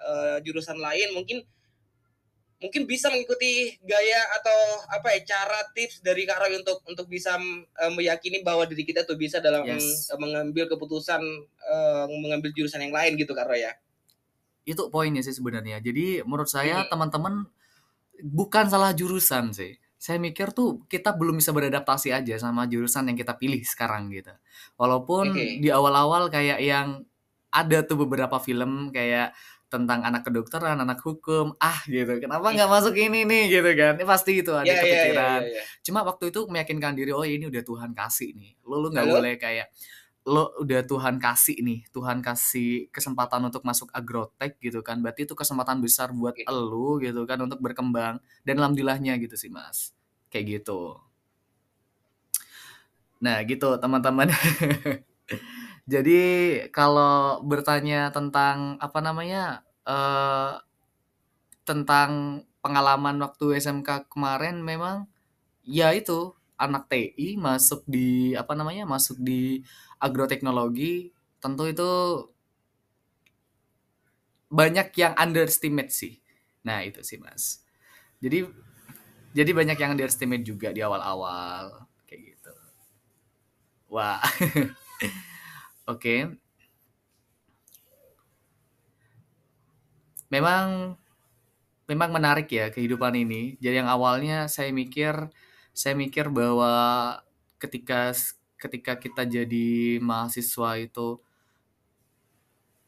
eh, 0.00 0.36
jurusan 0.42 0.80
lain 0.80 1.12
mungkin 1.12 1.44
mungkin 2.58 2.90
bisa 2.90 3.06
mengikuti 3.06 3.78
gaya 3.80 4.18
atau 4.34 4.58
apa 4.90 5.14
ya 5.14 5.22
cara 5.24 5.62
tips 5.70 6.02
dari 6.02 6.26
Kak 6.26 6.42
Roy 6.42 6.58
untuk 6.58 6.82
untuk 6.84 7.06
bisa 7.06 7.38
eh, 7.78 7.92
meyakini 7.94 8.42
bahwa 8.42 8.66
diri 8.66 8.82
kita 8.82 9.06
tuh 9.06 9.14
bisa 9.14 9.38
dalam 9.38 9.62
Yes. 9.62 10.10
mengambil 10.18 10.66
keputusan 10.66 11.22
eh, 11.46 12.04
mengambil 12.10 12.50
jurusan 12.50 12.82
yang 12.82 12.90
lain 12.90 13.14
gitu 13.14 13.30
Kak 13.30 13.46
Roy 13.46 13.62
ya. 13.62 13.72
Itu 14.66 14.90
poinnya 14.90 15.22
sih 15.22 15.32
sebenarnya. 15.32 15.78
Jadi 15.78 16.20
menurut 16.26 16.50
saya 16.50 16.82
Hmm. 16.84 16.90
teman-teman 16.90 17.34
bukan 18.20 18.66
salah 18.66 18.90
jurusan 18.92 19.54
sih. 19.54 19.78
Saya 19.98 20.18
mikir 20.18 20.54
tuh 20.54 20.82
kita 20.86 21.10
belum 21.10 21.38
bisa 21.42 21.50
beradaptasi 21.50 22.14
aja 22.14 22.34
sama 22.38 22.66
jurusan 22.66 23.06
yang 23.10 23.18
kita 23.18 23.34
pilih 23.34 23.58
sekarang 23.66 24.10
gitu. 24.14 24.30
Walaupun 24.78 25.34
Oke. 25.34 25.58
di 25.58 25.70
awal-awal 25.70 26.30
kayak 26.30 26.58
yang 26.62 27.02
ada 27.50 27.82
tuh 27.82 27.98
beberapa 27.98 28.38
film 28.38 28.92
kayak 28.92 29.32
tentang 29.68 30.00
anak 30.04 30.24
kedokteran, 30.24 30.80
anak 30.80 31.00
hukum, 31.04 31.52
ah 31.60 31.80
gitu. 31.84 32.16
Kenapa 32.20 32.48
nggak 32.52 32.68
masuk 32.72 32.94
ini 32.96 33.24
nih 33.28 33.44
gitu 33.60 33.70
kan? 33.76 33.94
Ini 34.00 34.04
pasti 34.08 34.40
itu 34.40 34.52
ada 34.56 34.64
Ya, 34.64 34.74
ya, 34.74 34.80
ya, 34.80 34.84
kepikiran. 34.84 35.40
ya, 35.44 35.52
ya. 35.60 35.62
Cuma 35.84 36.00
waktu 36.08 36.32
itu 36.32 36.40
meyakinkan 36.48 36.92
diri, 36.96 37.12
oh 37.12 37.24
ini 37.24 37.46
udah 37.52 37.62
Tuhan 37.64 37.92
kasih 37.92 38.32
nih. 38.32 38.56
Lo 38.64 38.80
lu 38.80 38.88
nggak 38.92 39.06
boleh 39.08 39.34
kayak 39.36 39.68
lo 40.28 40.52
udah 40.60 40.84
Tuhan 40.84 41.16
kasih 41.16 41.56
nih, 41.64 41.88
Tuhan 41.88 42.20
kasih 42.20 42.92
kesempatan 42.92 43.40
untuk 43.48 43.64
masuk 43.64 43.88
agrotech 43.96 44.60
gitu 44.60 44.84
kan. 44.84 45.00
Berarti 45.00 45.24
itu 45.24 45.32
kesempatan 45.32 45.80
besar 45.80 46.12
buat 46.12 46.36
Oke. 46.36 46.44
elu 46.44 47.00
gitu 47.00 47.24
kan 47.24 47.40
untuk 47.40 47.60
berkembang 47.64 48.20
dan 48.44 48.54
alhamdulillahnya 48.60 49.16
gitu 49.24 49.36
sih, 49.40 49.48
Mas. 49.48 49.96
Kayak 50.28 50.60
gitu. 50.64 51.00
Nah, 53.24 53.40
gitu 53.48 53.74
teman-teman. 53.80 54.28
Jadi 55.88 56.20
kalau 56.68 57.40
bertanya 57.50 58.12
tentang 58.12 58.76
apa 58.86 58.98
namanya? 59.00 59.64
eh 59.88 60.52
tentang 61.68 62.42
pengalaman 62.64 63.16
waktu 63.24 63.60
SMK 63.60 64.08
kemarin 64.12 64.56
memang 64.64 65.06
ya 65.64 65.92
itu 65.94 66.32
anak 66.58 66.88
TI 66.90 67.36
masuk 67.38 67.84
di 67.86 68.34
apa 68.34 68.52
namanya 68.58 68.84
masuk 68.88 69.16
di 69.20 69.62
agroteknologi 70.00 71.12
tentu 71.42 71.64
itu 71.70 71.90
banyak 74.48 74.88
yang 74.96 75.12
underestimate 75.16 75.92
sih. 75.92 76.20
Nah 76.64 76.80
itu 76.84 77.00
sih 77.04 77.20
mas. 77.20 77.60
Jadi 78.20 78.48
jadi 79.36 79.50
banyak 79.52 79.78
yang 79.78 79.92
underestimate 79.94 80.44
juga 80.44 80.72
di 80.72 80.80
awal-awal 80.80 81.86
kayak 82.08 82.20
gitu. 82.34 82.52
Wah 83.88 84.20
oke 85.88 86.14
memang 90.30 90.94
memang 91.88 92.10
menarik 92.12 92.48
ya 92.52 92.68
kehidupan 92.74 93.14
ini. 93.16 93.56
Jadi 93.62 93.80
yang 93.84 93.90
awalnya 93.90 94.46
saya 94.50 94.70
mikir 94.74 95.14
saya 95.72 95.94
mikir 95.96 96.28
bahwa 96.32 96.72
ketika 97.62 98.12
ketika 98.58 98.92
kita 98.98 99.22
jadi 99.26 99.98
mahasiswa 100.02 100.70
itu 100.82 101.22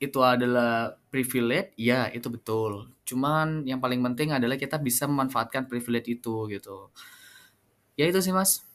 itu 0.01 0.19
adalah 0.25 0.97
privilege, 1.13 1.77
ya 1.77 2.09
itu 2.17 2.29
betul. 2.33 2.89
Cuman 3.05 3.69
yang 3.69 3.79
paling 3.85 4.01
penting 4.01 4.33
adalah 4.33 4.57
kita 4.57 4.81
bisa 4.81 5.05
memanfaatkan 5.05 5.69
privilege 5.69 6.09
itu 6.09 6.49
gitu. 6.49 6.89
Ya 7.99 8.09
itu 8.11 8.19
sih 8.25 8.33
mas. 8.35 8.70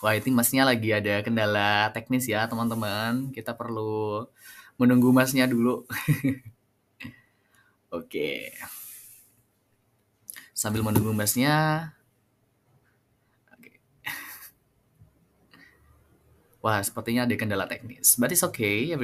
Wah 0.00 0.16
itu 0.16 0.32
masnya 0.32 0.64
lagi 0.64 0.96
ada 0.96 1.20
kendala 1.20 1.92
teknis 1.92 2.24
ya 2.24 2.48
teman-teman. 2.48 3.28
Kita 3.36 3.52
perlu 3.52 4.24
menunggu 4.80 5.12
masnya 5.12 5.44
dulu. 5.44 5.84
Oke. 7.92 8.56
Sambil 10.56 10.80
menunggu 10.80 11.12
masnya. 11.12 11.92
Oke. 13.52 13.76
Wah, 16.64 16.80
sepertinya 16.80 17.28
ada 17.28 17.36
kendala 17.36 17.68
teknis. 17.68 18.16
But 18.16 18.32
it's 18.32 18.40
okay. 18.40 18.96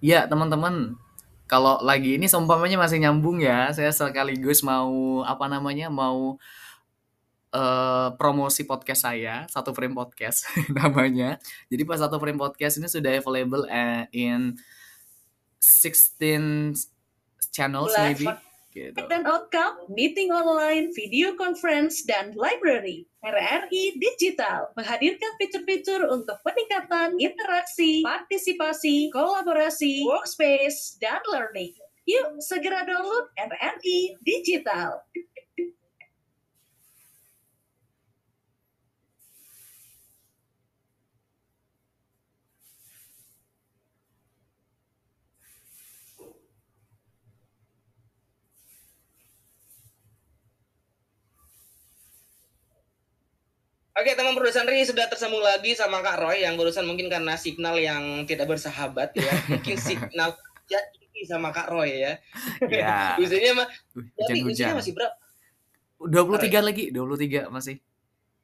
Ya, 0.00 0.24
teman-teman. 0.24 0.96
Kalau 1.44 1.76
lagi 1.84 2.16
ini 2.16 2.24
seumpamanya 2.24 2.80
masih 2.80 3.04
nyambung 3.04 3.42
ya, 3.42 3.68
saya 3.74 3.92
sekaligus 3.92 4.64
mau 4.64 5.20
apa 5.28 5.44
namanya? 5.50 5.92
mau 5.92 6.40
eh, 7.50 8.08
promosi 8.16 8.64
podcast 8.64 9.06
saya, 9.06 9.46
satu 9.50 9.74
frame 9.74 9.94
podcast 9.94 10.46
namanya. 10.78 11.36
Jadi 11.66 11.82
pas 11.84 12.00
satu 12.00 12.16
frame 12.16 12.38
podcast 12.38 12.78
ini 12.78 12.88
sudah 12.88 13.12
available 13.18 13.66
eh, 13.66 14.06
in 14.14 14.54
16 15.60 16.88
channels 17.52 17.92
Live 17.92 18.22
maybe 18.22 18.26
gitu. 18.72 19.02
dan 19.10 19.26
outcome, 19.26 19.76
meeting 19.90 20.30
online, 20.30 20.94
video 20.94 21.34
conference, 21.34 22.06
dan 22.06 22.32
library. 22.38 23.06
RRI 23.20 24.00
Digital 24.00 24.72
menghadirkan 24.78 25.36
fitur-fitur 25.36 26.08
untuk 26.08 26.40
peningkatan 26.40 27.20
interaksi, 27.20 28.00
partisipasi, 28.00 29.12
kolaborasi, 29.12 30.08
workspace, 30.08 30.96
dan 31.02 31.20
learning. 31.28 31.76
Yuk, 32.08 32.40
segera 32.40 32.88
download 32.88 33.28
RRI 33.36 34.16
Digital. 34.24 35.04
Oke, 54.00 54.16
teman 54.16 54.32
produsen 54.32 54.64
Ri 54.64 54.80
sudah 54.88 55.12
tersambung 55.12 55.44
lagi 55.44 55.76
sama 55.76 56.00
Kak 56.00 56.24
Roy 56.24 56.40
yang 56.40 56.56
barusan 56.56 56.88
mungkin 56.88 57.12
karena 57.12 57.36
signal 57.36 57.76
yang 57.76 58.24
tidak 58.24 58.48
bersahabat 58.48 59.12
ya. 59.12 59.28
Mungkin 59.52 59.76
signal 59.76 60.32
ya 60.72 60.80
ini 60.96 61.28
sama 61.28 61.52
Kak 61.52 61.68
Roy 61.68 62.00
ya. 62.00 62.16
Ya. 62.80 63.20
Usianya 63.20 63.60
mah 63.60 63.68
Uh, 63.92 64.24
Hujan-hujan. 64.24 64.72
usianya 64.72 64.76
masih 64.80 64.92
berapa? 64.96 65.14
23 66.00 66.64
lagi, 66.64 66.84
23 66.88 67.52
masih. 67.52 67.76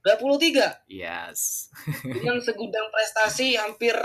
23. 0.05 0.93
Yes. 0.93 1.73
Dengan 2.05 2.37
segudang 2.45 2.93
prestasi 2.93 3.57
hampir 3.57 3.97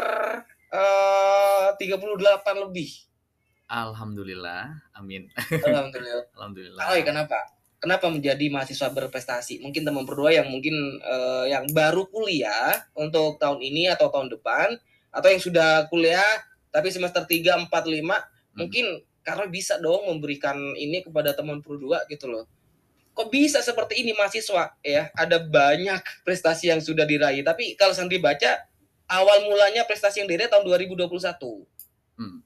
eh 0.71 1.67
38 1.75 2.63
lebih. 2.63 2.89
Alhamdulillah. 3.67 4.71
Amin. 4.95 5.27
Alhamdulillah. 5.51 6.31
Alhamdulillah. 6.31 6.79
Kak 6.79 6.95
Roy, 6.95 7.03
kenapa? 7.03 7.39
Kenapa 7.81 8.13
menjadi 8.13 8.45
mahasiswa 8.53 8.93
berprestasi? 8.93 9.57
Mungkin 9.57 9.81
teman 9.81 10.05
berdua 10.05 10.29
yang 10.29 10.53
mungkin 10.53 11.01
eh, 11.01 11.45
yang 11.49 11.65
baru 11.73 12.05
kuliah 12.13 12.77
untuk 12.93 13.41
tahun 13.41 13.57
ini 13.57 13.89
atau 13.89 14.13
tahun 14.13 14.29
depan 14.29 14.77
atau 15.09 15.27
yang 15.27 15.41
sudah 15.41 15.89
kuliah 15.89 16.23
tapi 16.69 16.93
semester 16.93 17.25
3, 17.25 17.67
4, 17.67 17.67
5 17.67 18.61
mungkin 18.61 18.85
karena 19.25 19.45
bisa 19.49 19.81
dong 19.81 20.07
memberikan 20.07 20.57
ini 20.77 21.01
kepada 21.01 21.33
teman 21.33 21.61
berdua 21.61 22.05
gitu 22.05 22.29
loh. 22.29 22.45
Kok 23.11 23.27
bisa 23.27 23.59
seperti 23.59 24.05
ini 24.05 24.15
mahasiswa 24.15 24.77
ya? 24.81 25.11
Ada 25.17 25.41
banyak 25.41 26.23
prestasi 26.23 26.71
yang 26.71 26.79
sudah 26.79 27.03
diraih, 27.03 27.43
tapi 27.43 27.75
kalau 27.75 27.91
Sandri 27.91 28.23
baca 28.23 28.61
awal 29.11 29.43
mulanya 29.43 29.83
prestasi 29.83 30.23
yang 30.23 30.29
diraih 30.31 30.47
tahun 30.47 30.63
2021. 30.63 31.11
Hmm. 32.15 32.39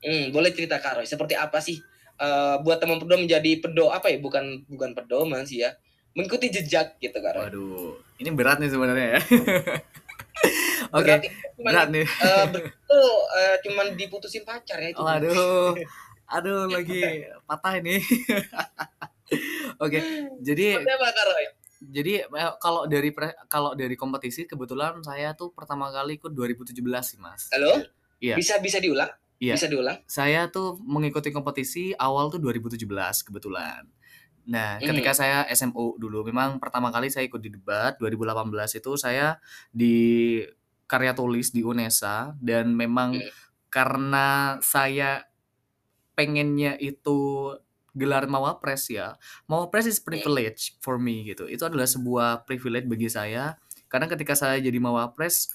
Hmm, 0.00 0.24
boleh 0.32 0.50
cerita 0.50 0.80
Kak 0.80 1.00
Roy, 1.00 1.06
seperti 1.06 1.36
apa 1.36 1.60
sih 1.60 1.78
eh, 2.20 2.56
buat 2.60 2.78
teman 2.78 3.00
pedo 3.00 3.16
menjadi 3.16 3.50
pedo 3.64 3.88
apa 3.88 4.12
ya? 4.12 4.20
Bukan 4.20 4.68
bukan 4.68 4.92
pedoman 4.92 5.48
sih 5.48 5.64
ya. 5.64 5.72
Mengikuti 6.12 6.52
jejak 6.52 7.00
gitu 7.00 7.16
Roy. 7.16 7.48
Waduh, 7.48 7.96
ini 8.20 8.30
berat 8.34 8.60
nih 8.60 8.70
sebenarnya 8.70 9.06
ya. 9.16 9.20
Oke, 10.96 11.12
cuman, 11.56 11.70
berat 11.70 11.88
nih. 11.94 12.06
eh, 12.06 12.44
betul 12.50 13.12
eh, 13.38 13.56
cuman 13.64 13.86
diputusin 13.94 14.42
pacar 14.44 14.78
ya 14.82 14.90
itu. 14.92 15.00
Waduh. 15.00 15.74
Aduh, 16.30 16.70
lagi 16.70 17.26
patah 17.42 17.82
ini. 17.82 17.98
Oke, 19.82 19.98
jadi 20.38 20.78
Roy? 20.78 21.46
jadi 21.80 22.28
eh, 22.28 22.52
kalau 22.62 22.86
dari 22.86 23.10
kalau 23.50 23.74
dari 23.74 23.98
kompetisi 23.98 24.46
kebetulan 24.46 25.02
saya 25.02 25.34
tuh 25.34 25.50
pertama 25.50 25.90
kali 25.90 26.22
ikut 26.22 26.30
2017 26.30 26.78
sih, 27.02 27.18
Mas. 27.18 27.50
Halo? 27.50 27.82
Iya. 28.22 28.38
Bisa 28.38 28.62
bisa 28.62 28.78
diulang? 28.78 29.10
Iya. 29.40 29.56
Bisa 29.56 29.72
diulang? 29.72 29.98
Saya 30.04 30.52
tuh 30.52 30.76
mengikuti 30.84 31.32
kompetisi 31.32 31.96
awal 31.96 32.28
tuh 32.28 32.38
2017 32.38 33.24
kebetulan. 33.24 33.88
Nah, 34.44 34.76
Mhm. 34.76 34.86
ketika 34.92 35.12
saya 35.16 35.48
SMU 35.48 35.96
dulu, 35.96 36.28
memang 36.28 36.60
pertama 36.60 36.92
kali 36.92 37.08
saya 37.08 37.24
ikut 37.24 37.40
di 37.40 37.48
debat 37.48 37.96
2018 37.96 38.76
itu 38.76 38.92
saya 39.00 39.40
di 39.72 40.40
karya 40.84 41.16
tulis 41.16 41.54
di 41.54 41.64
UNESA 41.64 42.36
dan 42.36 42.76
memang 42.76 43.16
Mhm. 43.16 43.30
karena 43.72 44.58
saya 44.60 45.24
pengennya 46.12 46.76
itu 46.76 47.54
gelar 47.96 48.26
Mawapres 48.28 48.90
ya. 48.92 49.16
Mawapres 49.50 49.86
is 49.88 49.98
privilege 49.98 50.76
for 50.78 50.98
me 51.00 51.26
gitu. 51.26 51.46
Itu 51.46 51.66
adalah 51.66 51.86
sebuah 51.88 52.44
privilege 52.46 52.86
bagi 52.86 53.08
saya 53.10 53.56
karena 53.88 54.06
ketika 54.06 54.34
saya 54.38 54.58
jadi 54.62 54.78
Mawapres 54.78 55.50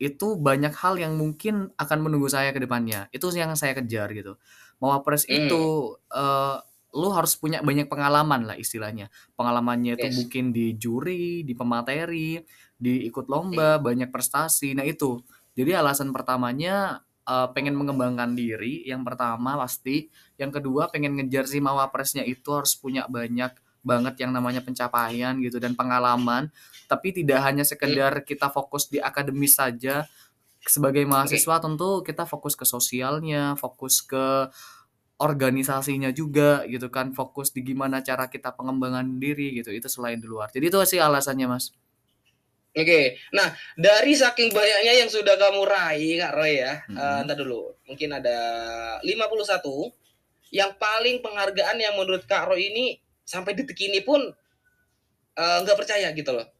itu 0.00 0.34
banyak 0.40 0.72
hal 0.72 0.96
yang 0.96 1.14
mungkin 1.20 1.70
akan 1.76 1.98
menunggu 2.00 2.26
saya 2.32 2.50
ke 2.56 2.60
depannya. 2.64 3.06
Itu 3.12 3.28
yang 3.36 3.52
saya 3.54 3.76
kejar 3.76 4.10
gitu. 4.16 4.40
Mawapres 4.80 5.28
Hmm. 5.28 5.36
itu 5.46 5.62
eh, 6.10 6.56
lu 6.90 7.08
harus 7.14 7.38
punya 7.38 7.62
banyak 7.62 7.86
pengalaman 7.86 8.48
lah 8.48 8.56
istilahnya. 8.58 9.12
Pengalamannya 9.38 9.94
itu 10.00 10.08
Yes. 10.10 10.16
mungkin 10.18 10.50
di 10.50 10.74
juri, 10.74 11.46
di 11.46 11.52
pemateri, 11.54 12.40
di 12.74 13.06
ikut 13.06 13.28
lomba, 13.30 13.78
banyak 13.78 14.08
prestasi. 14.10 14.74
Nah 14.74 14.82
itu. 14.88 15.20
Jadi 15.54 15.70
alasan 15.76 16.10
pertamanya 16.16 17.04
eh, 17.30 17.48
pengen 17.54 17.76
mengembangkan 17.78 18.34
diri. 18.34 18.82
Yang 18.88 19.02
pertama 19.14 19.54
pasti. 19.60 20.08
Yang 20.40 20.58
kedua 20.64 20.88
pengen 20.90 21.14
ngejar 21.20 21.44
si 21.46 21.60
Mawapresnya 21.62 22.24
itu 22.26 22.48
harus 22.56 22.74
punya 22.74 23.04
banyak 23.06 23.52
banget 23.80 24.20
yang 24.24 24.32
namanya 24.32 24.60
pencapaian 24.60 25.36
gitu 25.40 25.56
dan 25.56 25.72
pengalaman. 25.76 26.48
Tapi 26.86 27.14
tidak 27.14 27.40
hanya 27.44 27.64
sekedar 27.64 28.24
kita 28.26 28.50
fokus 28.52 28.88
di 28.90 28.98
akademis 28.98 29.56
saja. 29.56 30.04
Sebagai 30.60 31.04
mahasiswa 31.08 31.56
tentu 31.62 32.04
kita 32.04 32.28
fokus 32.28 32.52
ke 32.52 32.68
sosialnya, 32.68 33.56
fokus 33.56 34.04
ke 34.04 34.50
organisasinya 35.20 36.08
juga 36.16 36.64
gitu 36.64 36.88
kan, 36.88 37.12
fokus 37.12 37.52
di 37.52 37.60
gimana 37.60 38.00
cara 38.00 38.32
kita 38.32 38.56
pengembangan 38.56 39.20
diri 39.20 39.56
gitu. 39.60 39.68
Itu 39.72 39.88
selain 39.92 40.16
di 40.20 40.28
luar. 40.28 40.48
Jadi 40.48 40.72
itu 40.72 40.76
sih 40.88 41.00
alasannya, 41.00 41.46
Mas. 41.48 41.72
Oke, 42.70 43.18
nah 43.34 43.50
dari 43.74 44.14
saking 44.14 44.54
banyaknya 44.54 45.02
yang 45.02 45.10
sudah 45.10 45.34
kamu 45.34 45.66
raih 45.66 46.22
Kak 46.22 46.32
Roy 46.38 46.62
ya, 46.62 46.86
Mhm. 46.86 46.96
eh, 47.02 47.18
ntar 47.26 47.36
dulu, 47.42 47.74
mungkin 47.82 48.14
ada 48.14 48.38
51 49.02 49.90
yang 50.54 50.78
paling 50.78 51.18
penghargaan 51.18 51.82
yang 51.82 51.98
menurut 51.98 52.22
Kak 52.30 52.46
Roy 52.46 52.70
ini 52.70 53.02
sampai 53.30 53.54
detik 53.54 53.78
ini 53.78 54.02
pun 54.02 54.18
eh, 55.38 55.58
nggak 55.62 55.78
percaya 55.78 56.10
gitu 56.10 56.34
loh, 56.34 56.50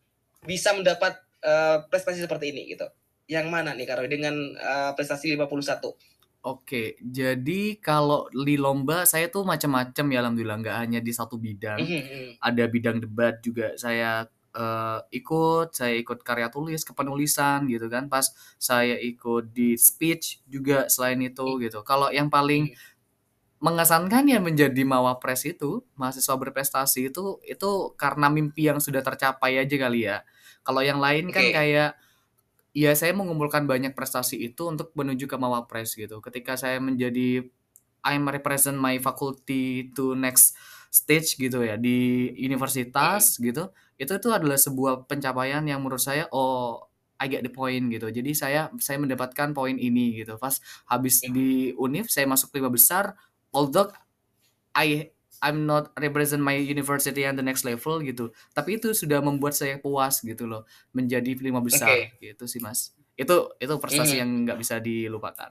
bisa 0.46 0.70
mendapat 0.70 1.18
eh, 1.42 1.82
prestasi 1.90 2.22
seperti 2.22 2.54
ini 2.54 2.70
gitu. 2.70 2.86
Yang 3.26 3.46
mana 3.50 3.74
nih 3.74 3.86
Kak 3.90 3.98
Roy 3.98 4.06
dengan 4.06 4.34
eh, 4.54 4.90
prestasi 4.94 5.34
51? 5.34 5.90
Oke, 6.40 6.96
jadi 7.04 7.76
kalau 7.84 8.24
di 8.32 8.56
lomba 8.56 9.04
saya 9.04 9.28
tuh 9.28 9.44
macam-macam 9.44 10.06
ya 10.08 10.18
alhamdulillah 10.24 10.58
nggak 10.64 10.78
hanya 10.86 11.00
di 11.04 11.12
satu 11.12 11.36
bidang. 11.36 11.76
Mhm. 11.84 12.40
Ada 12.40 12.64
bidang 12.64 12.96
debat 13.04 13.36
juga 13.44 13.76
saya 13.76 14.24
eh, 14.56 14.98
ikut, 15.20 15.76
saya 15.76 15.94
ikut 16.00 16.24
karya 16.24 16.48
tulis, 16.48 16.80
kepenulisan 16.80 17.68
gitu 17.68 17.92
kan. 17.92 18.08
Pas 18.08 18.24
saya 18.56 18.96
ikut 18.96 19.52
di 19.52 19.76
speech 19.76 20.40
juga 20.48 20.88
selain 20.88 21.20
itu 21.20 21.60
gitu. 21.60 21.84
Kalau 21.84 22.08
yang 22.08 22.32
paling 22.32 22.72
ya 23.60 24.40
menjadi 24.40 24.82
mawapres 24.88 25.44
itu, 25.44 25.84
mahasiswa 25.94 26.34
berprestasi 26.40 27.12
itu 27.12 27.38
itu 27.44 27.70
karena 28.00 28.32
mimpi 28.32 28.72
yang 28.72 28.80
sudah 28.80 29.04
tercapai 29.04 29.60
aja 29.60 29.76
kali 29.76 30.08
ya. 30.08 30.24
Kalau 30.64 30.80
yang 30.80 30.96
lain 30.96 31.28
kan 31.28 31.44
Oke. 31.44 31.52
kayak 31.52 31.90
ya 32.72 32.90
saya 32.94 33.12
mengumpulkan 33.12 33.66
banyak 33.66 33.92
prestasi 33.92 34.38
itu 34.40 34.70
untuk 34.70 34.94
menuju 34.96 35.28
ke 35.28 35.36
mawapres 35.36 35.92
gitu. 35.98 36.24
Ketika 36.24 36.56
saya 36.56 36.80
menjadi 36.80 37.44
I'm 38.00 38.24
represent 38.28 38.80
my 38.80 38.96
faculty 38.96 39.92
to 39.92 40.16
next 40.16 40.56
stage 40.90 41.36
gitu 41.36 41.62
ya 41.62 41.76
di 41.76 42.32
universitas 42.40 43.36
gitu. 43.36 43.70
Itu 44.00 44.12
itu 44.16 44.28
adalah 44.32 44.56
sebuah 44.56 45.04
pencapaian 45.04 45.62
yang 45.68 45.84
menurut 45.84 46.00
saya 46.00 46.26
oh 46.32 46.88
I 47.20 47.28
get 47.28 47.44
the 47.44 47.52
point 47.52 47.92
gitu. 47.92 48.08
Jadi 48.08 48.32
saya 48.32 48.72
saya 48.80 48.96
mendapatkan 48.96 49.52
poin 49.52 49.76
ini 49.76 50.24
gitu. 50.24 50.40
Pas 50.40 50.56
habis 50.88 51.20
di 51.20 51.76
univ 51.76 52.08
saya 52.08 52.24
masuk 52.24 52.56
lima 52.56 52.72
besar 52.72 53.12
although 53.50 53.90
I 54.72 55.10
I'm 55.40 55.64
not 55.64 55.96
represent 55.96 56.44
my 56.44 56.52
university 56.52 57.24
and 57.24 57.32
the 57.34 57.44
next 57.44 57.64
level 57.64 58.04
gitu. 58.04 58.28
Tapi 58.52 58.76
itu 58.76 58.92
sudah 58.92 59.24
membuat 59.24 59.56
saya 59.56 59.80
puas 59.80 60.20
gitu 60.20 60.44
loh 60.44 60.68
menjadi 60.92 61.32
lima 61.40 61.64
besar 61.64 61.88
Oke. 61.88 62.20
gitu 62.20 62.44
sih 62.44 62.60
Mas. 62.60 62.92
Itu 63.16 63.48
itu 63.56 63.72
prestasi 63.80 64.14
Mhm. 64.16 64.20
yang 64.20 64.30
nggak 64.44 64.58
bisa 64.60 64.76
dilupakan. 64.84 65.48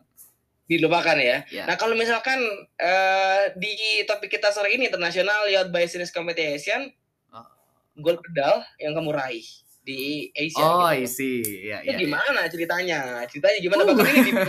Dilupakan 0.69 1.17
ya. 1.17 1.41
Ya. 1.49 1.65
Nah 1.65 1.73
kalau 1.81 1.97
misalkan 1.97 2.37
eh, 2.77 3.43
di 3.57 4.05
topik 4.05 4.29
kita 4.29 4.53
sore 4.53 4.69
ini 4.69 4.85
International 4.85 5.49
Youth 5.49 5.73
Business 5.73 6.13
Competition, 6.13 6.93
Oh. 7.33 7.49
gold 7.97 8.21
medal 8.29 8.61
yang 8.77 8.93
kamu 8.93 9.09
raih 9.09 9.45
di 9.81 10.29
Asia. 10.37 10.61
Oh, 10.61 10.85
gitu. 10.85 11.01
I 11.01 11.09
see. 11.09 11.41
Ya, 11.65 11.81
Itu 11.81 11.89
ya, 11.89 11.97
ya. 11.97 12.01
gimana 12.05 12.41
ceritanya? 12.45 12.99
Ceritanya 13.25 13.57
gimana? 13.57 13.81
Uh. 13.81 13.97
Bahkan 13.97 14.13
ini 14.13 14.31
di, 14.37 14.43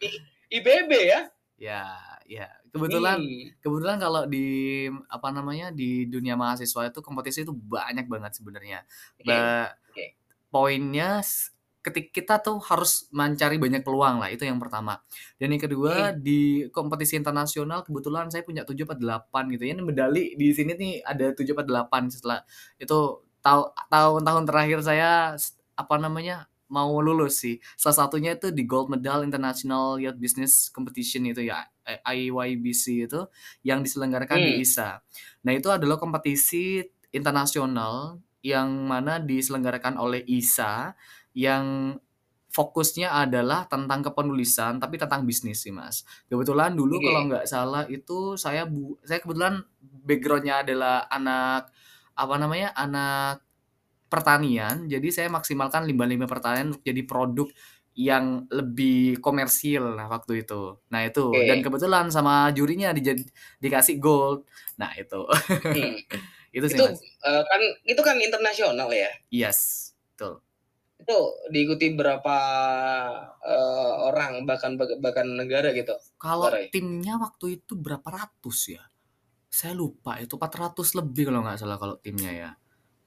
di 0.00 0.08
IBB 0.56 0.92
ya? 1.04 1.20
Ya, 1.60 1.84
ya. 2.24 2.48
Kebetulan 2.70 3.18
kebetulan 3.58 3.96
kalau 3.98 4.22
di 4.30 4.86
apa 5.10 5.28
namanya 5.34 5.74
di 5.74 6.06
dunia 6.06 6.34
mahasiswa 6.38 6.90
itu 6.90 7.00
kompetisi 7.02 7.42
itu 7.42 7.54
banyak 7.54 8.06
banget 8.06 8.32
sebenarnya. 8.38 8.86
Ba- 9.22 9.74
oke. 9.90 10.04
Poinnya 10.50 11.22
ketika 11.80 12.08
kita 12.12 12.34
tuh 12.44 12.60
harus 12.60 13.08
mencari 13.08 13.56
banyak 13.56 13.80
peluang 13.80 14.20
lah 14.20 14.28
itu 14.28 14.44
yang 14.44 14.60
pertama. 14.60 15.00
Dan 15.40 15.56
yang 15.56 15.62
kedua 15.64 16.12
di 16.12 16.68
kompetisi 16.68 17.16
internasional 17.16 17.80
kebetulan 17.86 18.28
saya 18.28 18.44
punya 18.44 18.68
7 18.68 18.84
apa 18.84 18.96
8 19.00 19.48
gitu 19.56 19.64
ya. 19.64 19.72
Ini 19.78 19.82
medali 19.84 20.36
di 20.36 20.52
sini 20.52 20.76
nih 20.76 20.92
ada 21.00 21.32
7 21.32 21.56
apa 21.56 21.64
8 21.64 22.12
setelah 22.12 22.44
itu 22.76 23.24
tahu 23.40 23.62
tahun-tahun 23.88 24.44
terakhir 24.44 24.78
saya 24.84 25.10
apa 25.72 25.94
namanya 25.96 26.49
mau 26.70 27.02
lulus 27.02 27.42
sih. 27.42 27.58
Salah 27.74 28.06
satunya 28.06 28.38
itu 28.38 28.54
di 28.54 28.62
Gold 28.64 28.94
Medal 28.94 29.26
International 29.26 29.98
Youth 29.98 30.16
Business 30.16 30.70
Competition 30.70 31.26
itu 31.26 31.42
ya 31.50 31.66
IYBC 32.06 33.10
itu 33.10 33.26
yang 33.66 33.82
diselenggarakan 33.82 34.38
di 34.46 34.52
Hmm. 34.56 34.62
ISA. 34.62 34.90
Nah, 35.42 35.52
itu 35.52 35.68
adalah 35.68 35.98
kompetisi 35.98 36.80
internasional 37.10 38.22
yang 38.40 38.70
mana 38.86 39.18
diselenggarakan 39.20 39.98
oleh 39.98 40.22
ISA 40.24 40.94
yang 41.34 41.98
fokusnya 42.50 43.14
adalah 43.14 43.70
tentang 43.70 44.02
kepenulisan 44.02 44.82
tapi 44.82 44.98
tentang 44.98 45.22
bisnis 45.22 45.62
sih 45.62 45.70
Mas. 45.70 46.02
Kebetulan 46.26 46.74
dulu 46.74 46.98
Oke. 46.98 47.06
kalau 47.06 47.20
nggak 47.30 47.46
salah 47.46 47.86
itu 47.86 48.34
saya 48.34 48.66
bu 48.66 48.98
saya 49.06 49.22
kebetulan 49.22 49.62
backgroundnya 50.02 50.66
adalah 50.66 51.06
anak 51.06 51.70
apa 52.18 52.34
namanya 52.42 52.74
anak 52.74 53.46
pertanian 54.10 54.90
jadi 54.90 55.08
saya 55.08 55.28
maksimalkan 55.30 55.86
limbah-limbah 55.86 56.26
pertanian 56.26 56.74
untuk 56.74 56.82
jadi 56.82 57.02
produk 57.06 57.46
yang 57.94 58.46
lebih 58.48 59.18
komersil 59.18 59.98
nah 59.98 60.06
waktu 60.06 60.46
itu. 60.46 60.78
Nah 60.88 61.04
itu 61.04 61.26
Oke. 61.26 61.42
dan 61.46 61.58
kebetulan 61.60 62.06
sama 62.08 62.48
jurinya 62.54 62.94
dijad- 62.94 63.28
dikasih 63.58 63.98
gold. 63.98 64.46
Nah 64.78 64.90
itu 64.94 65.20
Hmm. 65.26 65.94
itu 66.56 66.66
sih 66.66 66.78
itu 66.78 66.84
Mas. 66.86 66.98
eh, 66.98 67.42
kan 67.46 67.60
itu 67.84 68.00
kan 68.00 68.16
internasional 68.18 68.88
ya. 68.90 69.10
Yes, 69.30 69.90
betul. 70.14 70.42
Itu 70.98 71.18
diikuti 71.50 71.94
berapa 71.94 72.36
eh, 73.42 73.92
orang 74.06 74.46
bahkan 74.46 74.76
bahkan 74.76 75.26
negara 75.26 75.74
gitu. 75.74 75.94
Kalau 76.16 76.46
Barai. 76.48 76.70
timnya 76.70 77.18
waktu 77.18 77.60
itu 77.60 77.74
berapa 77.74 78.06
ratus 78.06 78.58
ya? 78.76 78.82
Saya 79.50 79.74
lupa 79.74 80.14
itu 80.22 80.38
400 80.38 80.94
lebih 80.94 81.26
kalau 81.28 81.42
nggak 81.42 81.58
salah 81.58 81.76
kalau 81.76 81.98
timnya 81.98 82.30
ya. 82.32 82.50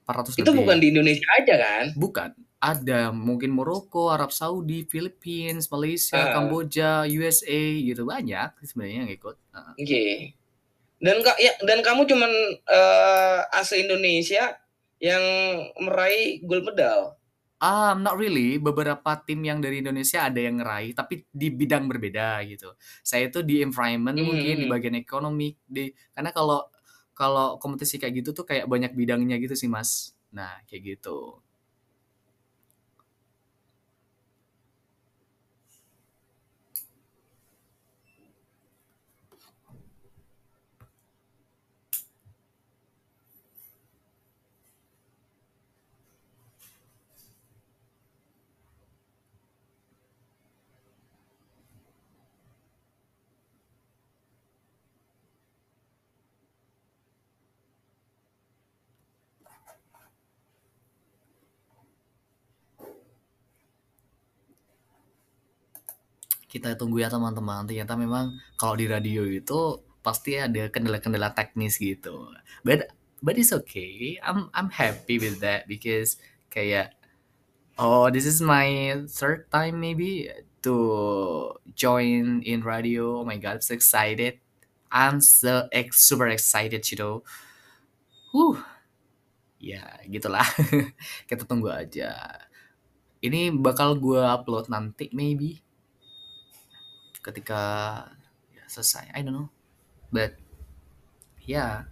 400 0.04 0.36
Itu 0.36 0.50
lebih. 0.50 0.60
bukan 0.64 0.76
di 0.82 0.86
Indonesia 0.92 1.26
aja 1.40 1.54
kan? 1.56 1.84
Bukan. 1.96 2.30
Ada 2.64 3.12
mungkin 3.12 3.52
Maroko, 3.52 4.08
Arab 4.08 4.32
Saudi, 4.32 4.88
Philippines, 4.88 5.68
Malaysia, 5.68 6.16
Ah. 6.16 6.32
Kamboja, 6.32 7.04
USA 7.06 7.60
gitu 7.84 8.08
banyak 8.08 8.56
sebenarnya 8.64 8.98
yang 9.04 9.12
ikut. 9.12 9.36
Heeh. 9.52 9.74
Oke. 9.78 10.04
Dan 11.02 11.16
kak 11.20 11.36
ya 11.38 11.52
dan 11.68 11.80
kamu 11.84 12.08
cuman 12.08 12.32
eh 12.64 13.38
asli 13.52 13.84
Indonesia 13.84 14.56
yang 15.02 15.22
meraih 15.82 16.40
gold 16.48 16.64
medal. 16.72 17.18
Ah, 17.62 17.94
not 17.94 18.18
really. 18.18 18.58
Beberapa 18.58 19.14
tim 19.22 19.40
yang 19.46 19.62
dari 19.62 19.78
Indonesia 19.80 20.26
ada 20.26 20.36
yang 20.42 20.58
ngeraih, 20.60 20.90
tapi 20.92 21.22
di 21.30 21.48
bidang 21.54 21.86
berbeda 21.86 22.42
gitu. 22.50 22.74
Saya 23.00 23.30
itu 23.30 23.40
di 23.46 23.62
environment 23.62 24.18
mungkin 24.18 24.64
di 24.64 24.66
Hmm. 24.66 24.72
bagian 24.74 24.96
ekonomi 24.98 25.54
di 25.64 25.88
karena 26.12 26.34
kalau 26.34 26.66
kalau 27.18 27.56
kompetisi 27.62 27.96
kayak 28.02 28.14
gitu 28.22 28.30
tuh 28.38 28.44
kayak 28.50 28.66
banyak 28.70 28.92
bidangnya 28.98 29.36
gitu 29.42 29.54
sih, 29.58 29.70
Mas. 29.70 30.14
Nah, 30.34 30.60
kayak 30.68 30.82
gitu. 30.98 31.40
Kita 66.64 66.80
tunggu 66.80 67.04
ya 67.04 67.12
teman-teman. 67.12 67.68
Ternyata 67.68 67.92
memang 67.92 68.40
kalau 68.56 68.72
di 68.72 68.88
radio 68.88 69.28
itu 69.28 69.84
pasti 70.00 70.40
ada 70.40 70.72
kendala-kendala 70.72 71.36
teknis 71.36 71.76
gitu. 71.76 72.32
But 72.64 72.88
but 73.20 73.36
it's 73.36 73.52
okay. 73.52 74.16
I'm 74.24 74.48
I'm 74.56 74.72
happy 74.72 75.20
with 75.20 75.44
that 75.44 75.68
because 75.68 76.16
kayak 76.48 76.96
oh 77.76 78.08
this 78.08 78.24
is 78.24 78.40
my 78.40 78.96
third 79.12 79.52
time 79.52 79.84
maybe 79.84 80.32
to 80.64 80.76
join 81.76 82.40
in 82.40 82.64
radio. 82.64 83.20
Oh 83.20 83.28
my 83.28 83.36
god, 83.36 83.60
I'm 83.60 83.64
so 83.64 83.76
excited. 83.76 84.40
I'm 84.88 85.20
so 85.20 85.68
ex 85.68 86.00
super 86.00 86.32
excited, 86.32 86.80
you 86.88 86.96
know. 86.96 87.16
Huh. 88.32 88.64
Ya, 89.60 90.00
gitulah. 90.08 90.44
Kita 91.28 91.44
tunggu 91.44 91.72
aja. 91.72 92.40
Ini 93.24 93.52
bakal 93.56 93.96
gue 93.96 94.20
upload 94.20 94.68
nanti 94.68 95.08
maybe 95.16 95.64
ketika 97.24 97.62
ya, 98.52 98.64
selesai. 98.68 99.08
I 99.16 99.24
don't 99.24 99.32
know. 99.32 99.48
But 100.12 100.36
ya 101.40 101.88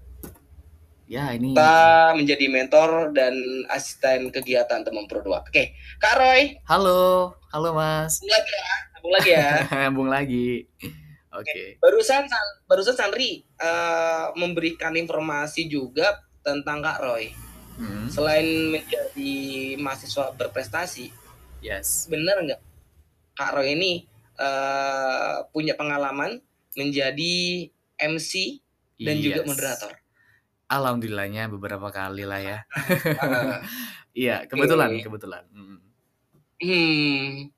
ya 1.09 1.29
ini 1.37 1.53
kita 1.53 2.17
menjadi 2.17 2.47
mentor 2.49 3.13
dan 3.13 3.37
asisten 3.73 4.29
kegiatan 4.29 4.85
teman 4.85 5.09
Pro 5.09 5.25
2. 5.25 5.49
Oke, 5.49 5.73
Kak 5.97 6.21
Roy. 6.21 6.61
Halo, 6.69 7.33
halo 7.49 7.73
Mas. 7.73 8.21
Sambung 8.21 8.33
lagi 8.33 8.53
ya. 8.53 8.69
Sambung 8.93 9.13
lagi 9.13 9.31
ya. 9.33 9.49
Sambung 9.73 10.09
lagi. 10.13 10.49
Oke. 11.33 11.81
Barusan 11.81 12.29
barusan 12.69 12.93
Sandri 12.93 13.49
uh, 13.57 14.37
memberikan 14.37 14.93
informasi 14.93 15.65
juga 15.65 16.21
tentang 16.45 16.85
Kak 16.85 17.01
Roy. 17.01 17.33
Hmm, 17.73 18.05
Selain 18.13 18.45
menjadi 18.69 19.33
mahasiswa 19.81 20.37
berprestasi, 20.37 21.09
yes. 21.65 22.05
bener 22.13 22.37
nggak 22.45 22.61
Kak 23.33 23.57
Roy 23.57 23.73
ini 23.73 24.12
uh, 24.43 25.47
punya 25.55 25.79
pengalaman 25.79 26.43
menjadi 26.75 27.69
MC 28.03 28.59
dan 28.99 29.23
juga 29.23 29.47
Yes. 29.47 29.49
moderator? 29.49 29.93
Alhamdulillahnya 30.67 31.47
beberapa 31.53 31.89
kali 31.95 32.27
lah 32.27 32.41
ya. 32.43 32.59
Iya, 34.13 34.45
kebetulan, 34.45 35.01
kebetulan. 35.01 35.45
Mm. 35.57 35.79
hmm, 36.61 37.49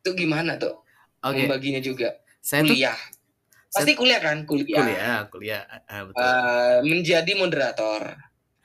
itu 0.00 0.10
gimana 0.12 0.60
tuh 0.60 0.84
Oke, 1.24 1.48
membaginya 1.48 1.80
juga? 1.80 2.20
saya 2.44 2.64
tuh 2.68 2.76
Kuliah, 2.76 2.96
saya 3.72 3.84
pasti 3.88 3.92
kuliah 3.96 4.20
kan? 4.20 4.44
Kuliah. 4.44 4.76
kuliah, 4.76 5.18
kuliah, 5.32 5.62
ah, 5.88 6.04
betul. 6.04 6.20
Uh, 6.20 6.78
menjadi 6.84 7.32
moderator, 7.36 8.02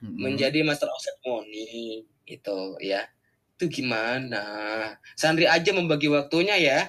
Mm-mm. 0.04 0.16
menjadi 0.20 0.60
master 0.68 0.92
of 0.92 1.00
ceremony 1.00 2.04
itu 2.28 2.58
ya. 2.84 3.08
Itu 3.56 3.72
gimana? 3.72 4.44
Sandri 5.16 5.48
aja 5.48 5.72
membagi 5.72 6.12
waktunya 6.12 6.60
ya. 6.60 6.80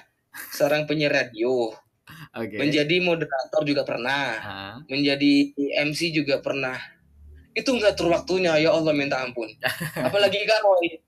Seorang 0.53 0.85
penyiar 0.85 1.15
radio, 1.15 1.73
Oke. 2.35 2.61
menjadi 2.61 3.01
moderator 3.01 3.65
juga 3.65 3.81
pernah, 3.81 4.25
Ah, 4.37 4.75
menjadi 4.85 5.49
MC 5.81 6.13
juga 6.13 6.37
pernah. 6.43 6.77
Itu 7.57 7.73
nggak 7.73 7.97
atur 7.97 8.13
waktunya, 8.13 8.53
ya 8.61 8.69
Allah 8.69 8.93
minta 8.93 9.17
ampun. 9.17 9.49
Apalagi 10.07 10.45
kan 10.45 10.61
Roy, 10.61 11.01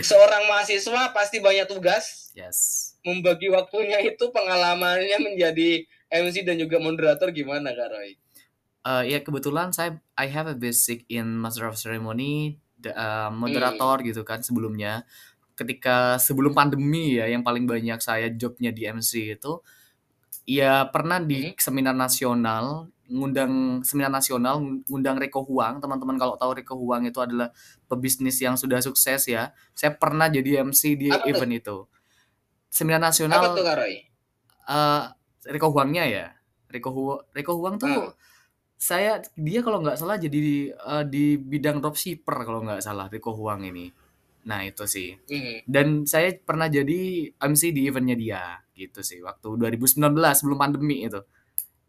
seorang 0.00 0.48
mahasiswa 0.48 1.12
pasti 1.12 1.44
banyak 1.44 1.68
tugas, 1.68 2.32
yes. 2.32 2.96
membagi 3.04 3.52
waktunya 3.52 4.00
itu 4.00 4.32
pengalamannya 4.32 5.18
menjadi 5.20 5.84
MC 6.08 6.40
dan 6.46 6.56
juga 6.56 6.80
moderator 6.80 7.28
gimana 7.30 7.76
Kak 7.76 7.88
Roy? 7.92 8.16
Eh, 8.84 9.02
ya 9.12 9.18
kebetulan 9.24 9.72
saya 9.72 10.00
I 10.16 10.28
have 10.28 10.48
a 10.48 10.56
basic 10.56 11.04
in 11.08 11.36
Master 11.36 11.68
of 11.68 11.76
Ceremony, 11.76 12.60
uh, 12.92 13.30
moderator 13.32 14.02
gitu 14.04 14.20
kan 14.26 14.42
sebelumnya. 14.44 15.06
Ketika 15.54 16.18
sebelum 16.18 16.50
pandemi 16.52 17.16
ya, 17.16 17.30
yang 17.30 17.46
paling 17.46 17.64
banyak 17.64 18.02
saya 18.02 18.26
jobnya 18.34 18.74
di 18.74 18.84
MC 18.90 19.38
itu, 19.38 19.62
ya 20.44 20.84
pernah 20.90 21.22
di 21.22 21.54
seminar 21.56 21.94
nasional, 21.94 22.90
ngundang 23.08 23.80
seminar 23.86 24.10
nasional, 24.10 24.58
ngundang 24.90 25.16
Reko 25.22 25.46
Huang. 25.46 25.78
Teman-teman 25.78 26.16
kalau 26.18 26.34
tahu 26.36 26.58
Reko 26.58 26.74
Huang 26.76 27.06
itu 27.06 27.22
adalah 27.22 27.54
pebisnis 27.86 28.42
yang 28.42 28.58
sudah 28.58 28.82
sukses 28.82 29.30
ya. 29.30 29.54
Saya 29.72 29.94
pernah 29.94 30.26
jadi 30.28 30.66
MC 30.66 30.82
di 30.98 31.08
Apa 31.14 31.30
tuh? 31.30 31.30
event 31.30 31.52
itu. 31.54 31.76
Seminar 32.68 32.98
Apa 33.00 33.06
nasional 33.08 33.42
tuh 33.54 33.64
Roy? 33.64 33.94
eh 34.64 35.02
Reko 35.48 35.68
Huangnya 35.70 36.04
ya. 36.08 36.26
Reko 36.72 36.90
Huang, 36.90 37.20
Reko 37.30 37.52
Huang 37.60 37.76
tuh 37.78 37.86
Ah. 37.86 38.10
Saya 38.84 39.24
dia 39.32 39.64
kalau 39.64 39.80
nggak 39.80 39.96
salah 39.96 40.20
jadi 40.20 40.36
di, 40.36 40.56
eh, 40.68 41.04
di 41.08 41.40
bidang 41.40 41.80
dropshipper 41.80 42.36
kalau 42.44 42.60
nggak 42.68 42.84
salah 42.84 43.08
Reko 43.08 43.32
Huang 43.32 43.64
ini. 43.64 43.88
Nah 44.44 44.60
itu 44.60 44.84
sih. 44.84 45.16
Hmm. 45.16 45.64
Dan 45.64 45.86
saya 46.04 46.36
pernah 46.36 46.68
jadi 46.68 47.32
MC 47.32 47.72
di 47.72 47.88
eventnya 47.88 48.12
dia 48.12 48.44
gitu 48.76 49.00
sih 49.00 49.24
waktu 49.24 49.56
2019 49.56 50.36
sebelum 50.36 50.60
pandemi 50.60 51.08
itu. 51.08 51.16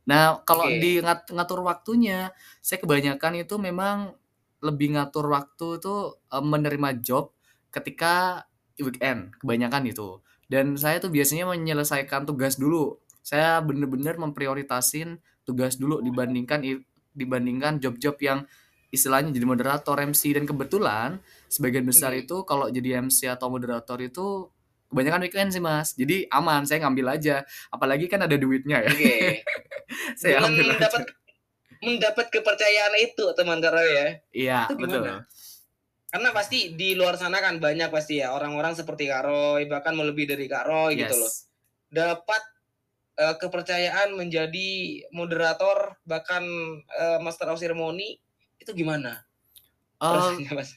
Nah 0.08 0.39
kalau 0.47 0.71
Oke. 0.71 0.79
di 0.79 1.03
ngat- 1.03 1.36
ngatur 1.36 1.67
waktunya, 1.67 2.31
saya 2.63 2.79
kebanyakan 2.79 3.43
itu 3.43 3.60
memang 3.60 4.15
lebih 4.63 4.95
ngatur 4.95 5.27
waktu 5.36 5.84
itu 5.84 5.95
eh, 6.15 6.45
menerima 6.47 6.89
job 7.03 7.36
ketika 7.75 8.47
weekend 8.79 9.36
kebanyakan 9.43 9.84
itu. 9.91 10.23
Dan 10.47 10.79
saya 10.79 11.03
tuh 11.03 11.12
biasanya 11.12 11.51
menyelesaikan 11.51 12.23
tugas 12.23 12.55
dulu. 12.55 13.03
Saya 13.19 13.60
bener-bener 13.60 14.15
memprioritasin 14.15 15.19
tugas 15.45 15.77
dulu 15.77 16.01
dibandingkan 16.01 16.60
dibandingkan 17.13 17.79
job-job 17.79 18.17
yang 18.19 18.43
istilahnya 18.89 19.31
jadi 19.31 19.45
moderator 19.45 19.95
MC 20.01 20.36
dan 20.36 20.43
kebetulan 20.43 21.10
sebagian 21.47 21.86
besar 21.86 22.12
Hmm. 22.12 22.21
itu 22.25 22.36
kalau 22.43 22.67
jadi 22.67 22.99
MC 22.99 23.29
atau 23.29 23.47
moderator 23.47 23.99
itu 23.99 24.49
kebanyakan 24.86 25.21
weekend 25.27 25.49
sih 25.51 25.60
mas 25.60 25.91
jadi 25.93 26.29
aman 26.29 26.63
saya 26.63 26.86
ngambil 26.86 27.17
aja 27.17 27.43
apalagi 27.69 28.05
kan 28.08 28.23
ada 28.23 28.38
duitnya 28.38 28.86
ya 28.86 28.91
Oke. 28.93 29.43
saya 30.19 30.39
Dengan 30.39 30.49
ambil 30.49 30.65
aja 30.65 30.73
mendapat 30.79 31.03
mendapat 31.84 32.25
kepercayaan 32.31 32.93
itu 32.97 33.25
teman 33.36 33.60
Kak 33.60 33.73
Roy 33.75 33.89
ya. 33.91 34.08
iya 34.31 34.60
betul? 34.71 35.03
Karena 36.08 36.29
pasti 36.31 36.71
di 36.73 36.95
luar 36.95 37.19
sana 37.19 37.43
kan 37.43 37.60
banyak 37.60 37.91
pasti 37.91 38.23
ya 38.23 38.31
orang-orang 38.31 38.71
seperti 38.71 39.12
Kak 39.12 39.23
Roy 39.27 39.67
bahkan 39.67 39.91
melebihi 39.93 40.31
dari 40.31 40.45
Kak 40.47 40.63
Roy 40.65 40.95
gitu 40.95 41.12
loh. 41.12 41.27
yes 41.27 41.51
Dapat 41.91 42.41
eh, 43.17 43.36
kepercayaan 43.39 44.15
menjadi 44.15 44.69
moderator 45.12 45.97
bahkan 46.08 46.43
eh, 46.91 47.19
master 47.23 47.51
of 47.51 47.60
ceremony 47.62 48.19
itu 48.62 48.71
gimana? 48.75 49.25
Eh, 50.04 50.08
Perasaannya 50.12 50.51
Mas? 50.56 50.71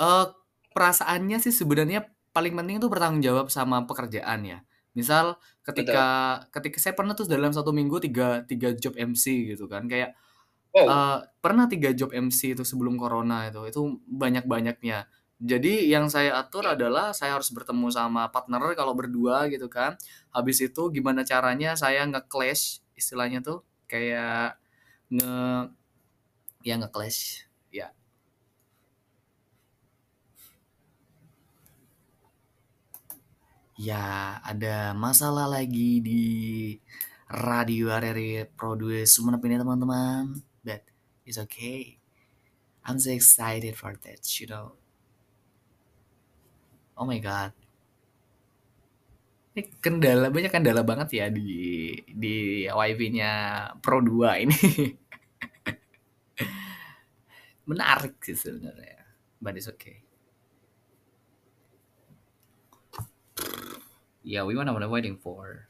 eh, 0.00 0.26
perasaannya 0.72 1.38
sih 1.44 1.52
sebenarnya 1.52 2.08
paling 2.32 2.56
penting 2.56 2.80
itu 2.80 2.88
bertanggung 2.88 3.20
jawab 3.20 3.52
sama 3.52 3.84
pekerjaan 3.84 4.40
ya 4.44 4.58
misal 4.96 5.36
ketika 5.64 6.04
ketika 6.52 6.76
saya 6.80 6.94
pernah 6.96 7.12
tuh 7.16 7.24
dalam 7.28 7.52
satu 7.52 7.72
minggu 7.72 7.96
tiga 8.00 8.44
tiga 8.44 8.72
job 8.76 8.92
MC 8.96 9.52
gitu 9.56 9.68
kan 9.68 9.88
kayak 9.88 10.16
Wow. 10.72 10.88
Eh, 10.88 11.18
pernah 11.44 11.68
tiga 11.68 11.92
job 11.92 12.16
MC 12.16 12.56
itu 12.56 12.64
sebelum 12.64 12.96
corona 12.96 13.44
itu 13.52 13.60
itu 13.68 13.80
banyak 14.08 14.48
banyaknya 14.48 15.04
jadi 15.42 15.90
yang 15.90 16.06
saya 16.06 16.38
atur 16.38 16.64
adalah 16.70 17.10
saya 17.10 17.34
harus 17.34 17.50
bertemu 17.50 17.90
sama 17.90 18.30
partner 18.30 18.62
kalau 18.78 18.94
berdua 18.94 19.50
gitu 19.50 19.66
kan. 19.66 19.98
Habis 20.30 20.62
itu 20.62 20.82
gimana 20.94 21.26
caranya 21.26 21.74
saya 21.74 22.06
nge-clash 22.06 22.78
istilahnya 22.94 23.42
tuh 23.42 23.66
kayak 23.90 24.54
nge 25.10 25.34
ya 26.62 26.74
nge-clash 26.78 27.50
ya. 27.74 27.90
Ya 33.74 34.38
ada 34.46 34.94
masalah 34.94 35.50
lagi 35.50 35.98
di 35.98 36.22
radio 37.26 37.90
RRI 37.90 38.46
Pro 38.54 38.78
2 38.78 39.02
Sumenep 39.10 39.42
ini 39.42 39.58
teman-teman? 39.58 40.38
But 40.62 40.86
it's 41.26 41.38
okay. 41.42 41.98
I'm 42.86 43.02
so 43.02 43.10
excited 43.10 43.74
for 43.74 43.98
that 44.06 44.22
you 44.38 44.46
know 44.46 44.81
oh 46.96 47.06
my 47.06 47.20
god. 47.20 47.52
Ini 49.52 49.68
kendala 49.84 50.32
banyak 50.32 50.48
kendala 50.48 50.80
banget 50.80 51.12
ya 51.12 51.28
di 51.28 51.92
di 52.08 52.64
wifi-nya 52.64 53.30
Pro 53.84 54.00
2 54.00 54.48
ini. 54.48 54.56
Menarik 57.68 58.16
sih 58.24 58.34
sebenarnya 58.34 59.02
but 59.42 59.58
it's 59.58 59.66
okay. 59.66 60.06
Yeah 64.22 64.46
we 64.46 64.54
wanna 64.54 64.70
waiting 64.86 65.18
for 65.18 65.66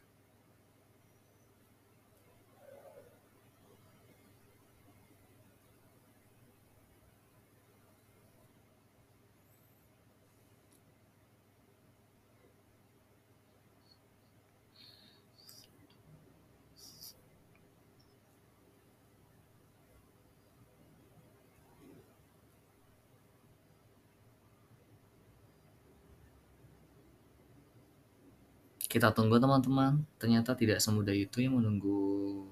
Kita 28.93 29.09
tunggu 29.09 29.41
teman-teman. 29.41 30.05
Ternyata 30.21 30.53
tidak 30.53 30.77
semudah 30.85 31.17
itu 31.17 31.41
yang 31.41 31.57
menunggu 31.57 32.45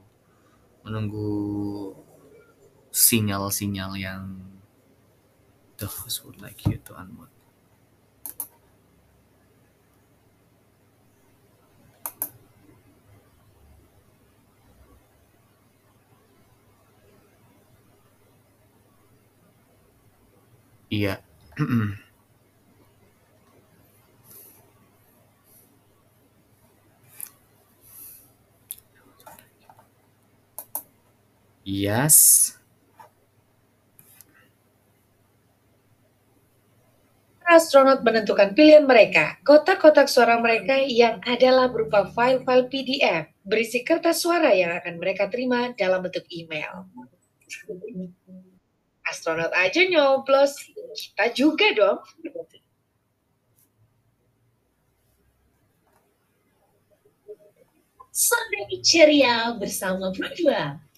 menunggu 0.80 1.92
sinyal-sinyal 2.88 3.92
yang 4.00 4.40
the 5.76 5.84
host 5.84 6.24
would 6.24 6.40
like 6.40 6.64
you 6.64 6.80
to 6.80 6.96
unmute. 6.96 7.28
Iya. 20.88 21.20
Yes. 31.70 32.58
Astronot 37.46 38.02
menentukan 38.02 38.58
pilihan 38.58 38.82
mereka. 38.82 39.38
Kotak-kotak 39.46 40.10
suara 40.10 40.42
mereka 40.42 40.82
yang 40.82 41.22
adalah 41.22 41.70
berupa 41.70 42.10
file-file 42.10 42.66
PDF 42.66 43.30
berisi 43.46 43.86
kertas 43.86 44.22
suara 44.22 44.50
yang 44.50 44.74
akan 44.82 44.98
mereka 44.98 45.30
terima 45.30 45.70
dalam 45.78 46.02
bentuk 46.02 46.26
email. 46.34 46.90
Astronot 49.06 49.54
aja 49.54 49.82
nyoblos, 49.86 50.58
kita 50.94 51.26
juga 51.34 51.66
dong. 51.74 51.98
Sunday 58.10 58.82
Ceria 58.82 59.54
bersama 59.54 60.10
berdua. 60.10 60.89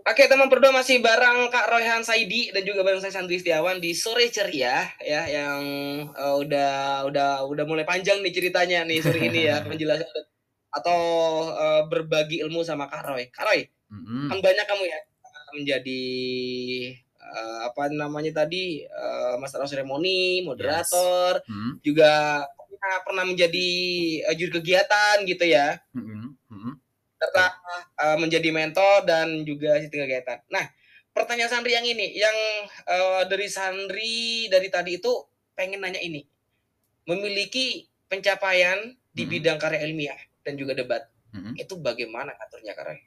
Oke 0.00 0.24
teman 0.24 0.48
berdua 0.48 0.72
masih 0.72 1.04
bareng 1.04 1.52
Kak 1.52 1.68
Royhan 1.68 2.00
Saidi 2.00 2.48
dan 2.54 2.64
juga 2.64 2.80
bareng 2.80 3.04
saya 3.04 3.12
Sandri 3.12 3.36
Setiawan 3.36 3.82
di 3.82 3.92
sore 3.92 4.32
ceria 4.32 4.88
ya 5.00 5.22
yang 5.28 5.60
uh, 6.16 6.40
udah 6.40 7.04
udah 7.04 7.44
udah 7.44 7.64
mulai 7.68 7.84
panjang 7.84 8.24
nih 8.24 8.32
ceritanya 8.32 8.86
nih 8.88 9.04
sore 9.04 9.20
ini 9.28 9.50
ya 9.50 9.60
penjelasan 9.68 10.08
atau 10.70 11.00
uh, 11.50 11.82
berbagi 11.90 12.40
ilmu 12.46 12.62
sama 12.62 12.86
Kak 12.86 13.02
Roy. 13.02 13.28
Kak 13.28 13.44
Roy, 13.44 13.66
Mm-mm. 13.90 14.30
kan 14.30 14.38
banyak 14.38 14.66
kamu 14.70 14.84
ya 14.86 14.98
menjadi 15.50 16.02
uh, 17.18 17.58
apa 17.66 17.90
namanya 17.90 18.46
tadi 18.46 18.86
uh, 18.86 19.34
master 19.42 19.66
of 19.66 19.70
ceremony, 19.70 20.46
moderator, 20.46 21.42
Mm, 21.50 21.82
juga 21.82 22.46
pernah, 22.70 22.94
pernah 23.02 23.24
menjadi 23.26 23.68
uh, 24.30 24.34
juru 24.38 24.62
kegiatan 24.62 25.26
gitu 25.26 25.44
ya 25.44 25.82
mm-mm. 25.92 26.38
Serta 27.20 27.46
uh, 28.00 28.16
menjadi 28.16 28.48
mentor 28.48 29.04
dan 29.04 29.44
juga 29.44 29.76
sistem 29.76 30.08
kegiatan. 30.08 30.40
Nah, 30.48 30.64
pertanyaan 31.12 31.52
Sandri 31.52 31.76
yang 31.76 31.84
ini, 31.84 32.16
yang 32.16 32.36
uh, 32.88 33.28
dari 33.28 33.44
Sandri 33.52 34.48
dari 34.48 34.72
tadi 34.72 34.96
itu 34.96 35.12
pengen 35.52 35.84
nanya 35.84 36.00
ini, 36.00 36.24
memiliki 37.04 37.84
pencapaian 38.08 38.96
di 39.12 39.28
Hmm. 39.28 39.32
bidang 39.36 39.58
karya 39.60 39.84
ilmiah 39.84 40.16
dan 40.40 40.56
juga 40.56 40.72
debat, 40.72 41.04
Mm-mm. 41.36 41.58
itu 41.60 41.76
bagaimana 41.76 42.32
aturnya 42.40 42.72
Kak 42.72 42.84
Roy? 42.88 42.98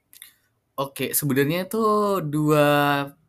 Oke, 0.78 1.06
sebenarnya 1.17 1.65
itu 1.65 1.82
dua 2.28 2.65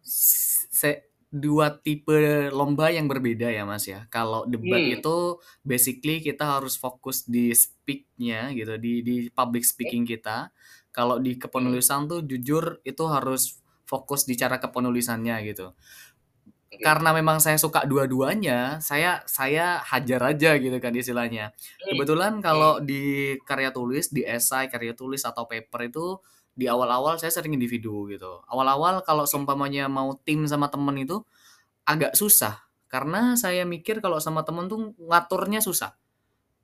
se- 0.05 1.14
dua 1.35 1.83
tipe 1.83 2.15
lomba 2.55 2.95
yang 2.95 3.11
berbeda 3.11 3.51
ya 3.51 3.67
Mas 3.67 3.85
ya. 3.91 4.07
Kalau 4.15 4.47
debat 4.47 4.87
Hmm. 4.87 4.95
itu 4.95 5.17
basically 5.67 6.23
kita 6.23 6.45
harus 6.61 6.79
fokus 6.79 7.27
di 7.27 7.51
speak-nya 7.51 8.55
gitu, 8.55 8.79
di 8.79 9.03
di 9.03 9.17
public 9.35 9.67
speaking 9.67 10.07
kita. 10.07 10.55
Kalau 10.95 11.19
di 11.19 11.35
kepenulisan 11.35 12.07
tuh 12.07 12.23
jujur 12.23 12.79
itu 12.87 13.05
harus 13.11 13.59
fokus 13.85 14.25
di 14.31 14.39
cara 14.39 14.63
kepenulisannya 14.63 15.37
gitu. 15.51 15.75
Oke. 16.73 16.83
Karena 16.83 17.15
memang 17.15 17.39
saya 17.39 17.55
suka 17.55 17.87
dua-duanya, 17.87 18.83
saya 18.83 19.23
saya 19.31 19.79
hajar 19.87 20.21
aja 20.35 20.59
gitu 20.59 20.77
kan 20.83 20.91
istilahnya. 20.95 21.55
Hmm. 21.55 21.87
Kebetulan 21.95 22.33
kalau 22.43 22.83
di 22.83 23.35
karya 23.47 23.71
tulis, 23.71 24.11
di 24.11 24.27
esai, 24.27 24.67
karya 24.73 24.93
tulis 24.99 25.23
atau 25.23 25.47
paper 25.47 25.81
itu 25.91 26.19
di 26.55 26.71
awal-awal 26.71 27.19
saya 27.19 27.35
sering 27.35 27.59
individu 27.59 28.07
gitu. 28.11 28.43
Awal-awal 28.47 29.03
kalau 29.03 29.27
seumpamanya 29.27 29.91
mau 29.91 30.15
tim 30.23 30.47
sama 30.47 30.71
temen 30.71 30.95
itu 31.03 31.21
agak 31.85 32.15
susah 32.15 32.65
karena 32.87 33.35
saya 33.35 33.67
mikir 33.67 33.99
kalau 33.99 34.23
sama 34.23 34.47
temen 34.47 34.71
tuh 34.71 34.95
ngaturnya 35.03 35.59
susah. 35.59 35.99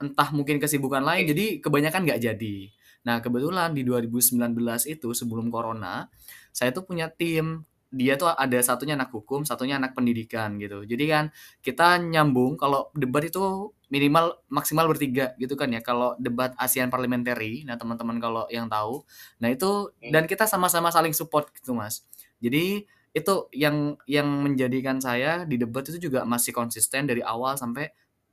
Entah 0.00 0.30
mungkin 0.32 0.62
kesibukan 0.62 1.02
lain, 1.02 1.28
jadi 1.28 1.58
kebanyakan 1.58 2.06
nggak 2.06 2.22
jadi. 2.22 2.56
Nah 3.04 3.18
kebetulan 3.18 3.74
di 3.74 3.82
2019 3.82 4.38
itu 4.86 5.08
sebelum 5.10 5.50
corona, 5.50 6.08
saya 6.54 6.70
tuh 6.70 6.86
punya 6.86 7.10
tim. 7.10 7.66
Dia 7.90 8.14
tuh 8.14 8.30
ada 8.30 8.54
satunya 8.62 8.94
anak 8.94 9.10
hukum, 9.10 9.42
satunya 9.42 9.82
anak 9.82 9.98
pendidikan 9.98 10.54
gitu. 10.62 10.86
Jadi 10.86 11.04
kan 11.10 11.24
kita 11.58 11.98
nyambung 11.98 12.54
kalau 12.54 12.94
debat 12.94 13.26
itu 13.26 13.74
minimal 13.90 14.38
maksimal 14.48 14.86
bertiga 14.86 15.34
gitu 15.36 15.58
kan 15.58 15.68
ya. 15.74 15.82
Kalau 15.82 16.14
debat 16.22 16.54
ASEAN 16.56 16.88
Parliamentary, 16.88 17.66
nah 17.66 17.74
teman-teman 17.74 18.16
kalau 18.22 18.46
yang 18.48 18.70
tahu, 18.70 19.02
nah 19.42 19.50
itu 19.50 19.90
Hmm. 20.00 20.10
dan 20.14 20.24
kita 20.30 20.46
sama-sama 20.46 20.88
saling 20.94 21.12
support 21.12 21.50
gitu 21.52 21.74
mas. 21.74 22.06
Jadi 22.38 22.86
itu 23.10 23.34
yang 23.50 23.98
yang 24.06 24.26
menjadikan 24.46 25.02
saya 25.02 25.42
di 25.42 25.58
debat 25.58 25.82
itu 25.82 25.98
juga 25.98 26.22
masih 26.22 26.54
konsisten 26.54 27.10
dari 27.10 27.20
awal 27.26 27.58
sampai 27.58 27.90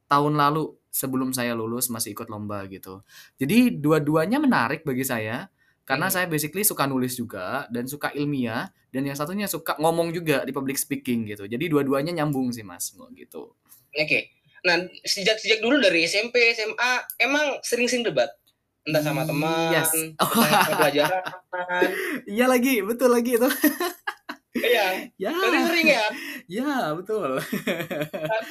tahun 0.07 0.37
lalu 0.37 0.77
sebelum 0.93 1.33
saya 1.33 1.57
lulus 1.57 1.89
masih 1.89 2.13
ikut 2.13 2.29
lomba 2.29 2.63
gitu. 2.69 3.01
Jadi 3.41 3.81
dua-duanya 3.81 4.37
menarik 4.37 4.85
bagi 4.85 5.01
saya 5.03 5.49
karena 5.89 6.07
Hmm. 6.07 6.13
saya 6.13 6.25
basically 6.29 6.61
suka 6.61 6.85
nulis 6.85 7.17
juga 7.17 7.65
dan 7.73 7.89
suka 7.89 8.13
ilmiah 8.13 8.69
dan 8.93 9.03
yang 9.09 9.17
satunya 9.17 9.49
suka 9.49 9.73
ngomong 9.81 10.13
juga 10.13 10.45
di 10.45 10.53
public 10.53 10.77
speaking 10.77 11.25
gitu. 11.27 11.49
Jadi 11.49 11.65
dua-duanya 11.67 12.13
nyambung 12.13 12.53
sih 12.53 12.61
mas 12.63 12.93
gitu. 13.17 13.57
Oke. 13.97 14.36
Nah, 14.67 14.75
sejak 15.01 15.39
sejak 15.39 15.63
dulu 15.63 15.79
dari 15.79 16.03
SMP, 16.03 16.51
SMA 16.51 16.91
emang 17.17 17.63
sering-sering 17.63 18.03
debat. 18.03 18.27
Entah 18.83 18.99
sama 18.99 19.23
teman, 19.23 19.71
Yes. 19.71 19.91
tentang 19.91 20.27
pelajaran. 20.75 21.23
Iya 22.27 22.45
lagi, 22.47 22.83
betul 22.83 23.11
lagi 23.11 23.35
itu. 23.35 23.47
Iya, 24.57 25.07
Ya, 25.15 25.31
sering-sering 25.31 25.87
ya. 25.87 26.05
ya 26.49 26.71
betul. 26.91 27.37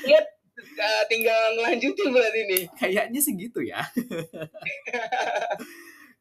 Lihat 0.07 0.26
uh, 0.79 1.02
tinggal 1.09 1.40
ngelanjutin 1.52 2.09
berarti 2.09 2.40
nih. 2.46 2.62
Kayaknya 2.76 3.20
sih 3.20 3.35
gitu 3.35 3.61
ya. 3.61 3.83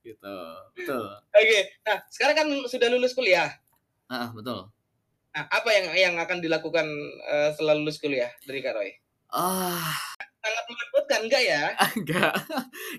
gitu, 0.01 0.35
betul. 0.75 1.05
Oke, 1.31 1.59
nah 1.83 1.97
sekarang 2.07 2.35
kan 2.35 2.47
sudah 2.65 2.87
lulus 2.89 3.13
kuliah. 3.13 3.49
Ah, 4.05 4.29
betul. 4.31 4.69
Nah, 5.35 5.45
apa 5.51 5.69
yang 5.69 5.85
yang 5.91 6.15
akan 6.15 6.39
dilakukan 6.39 6.87
uh, 7.27 7.49
setelah 7.51 7.75
lulus 7.75 7.99
kuliah 7.99 8.31
dari 8.45 8.63
Kak 8.63 8.73
Roy? 8.73 8.89
Ah, 9.35 9.83
Sangat 10.39 10.63
menakutkan 10.69 11.19
enggak 11.27 11.43
ya? 11.43 11.63
enggak. 11.99 12.33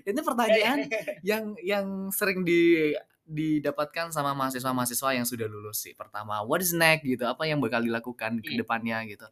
Ini 0.05 0.19
pertanyaan 0.21 0.79
yang 1.29 1.43
yang 1.63 1.85
sering 2.13 2.45
di 2.45 2.93
didapatkan 3.27 4.07
sama 4.15 4.31
mahasiswa-mahasiswa 4.37 5.09
yang 5.17 5.27
sudah 5.27 5.51
lulus 5.51 5.83
sih. 5.83 5.91
Pertama, 5.91 6.39
what 6.47 6.63
is 6.63 6.71
next 6.71 7.03
gitu? 7.03 7.27
Apa 7.27 7.43
yang 7.43 7.59
bakal 7.59 7.83
dilakukan 7.83 8.39
ke 8.39 8.55
Hmm. 8.55 8.59
depannya 8.63 9.03
gitu. 9.03 9.27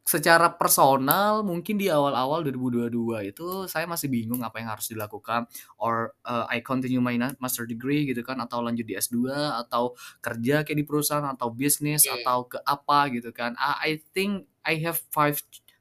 Secara 0.00 0.50
personal 0.56 1.44
mungkin 1.46 1.78
di 1.78 1.86
awal-awal 1.86 2.42
2022 2.42 3.20
itu 3.30 3.46
saya 3.70 3.86
masih 3.86 4.10
bingung 4.10 4.40
apa 4.42 4.58
yang 4.58 4.72
harus 4.72 4.90
dilakukan 4.90 5.46
or 5.78 6.16
uh, 6.26 6.48
I 6.50 6.64
continue 6.64 6.98
my 6.98 7.14
master 7.38 7.62
degree 7.62 8.08
gitu 8.08 8.24
kan 8.24 8.40
atau 8.42 8.58
lanjut 8.58 8.88
di 8.88 8.96
S2 8.98 9.30
atau 9.62 9.94
kerja 10.18 10.64
kayak 10.66 10.78
di 10.80 10.86
perusahaan 10.88 11.22
atau 11.28 11.52
bisnis 11.54 12.08
Hmm. 12.08 12.16
atau 12.24 12.48
ke 12.48 12.58
apa 12.64 13.06
gitu 13.12 13.30
kan. 13.30 13.54
Ah, 13.54 13.78
I 13.84 14.00
think 14.10 14.48
I 14.66 14.80
have 14.82 14.98
five 15.12 15.38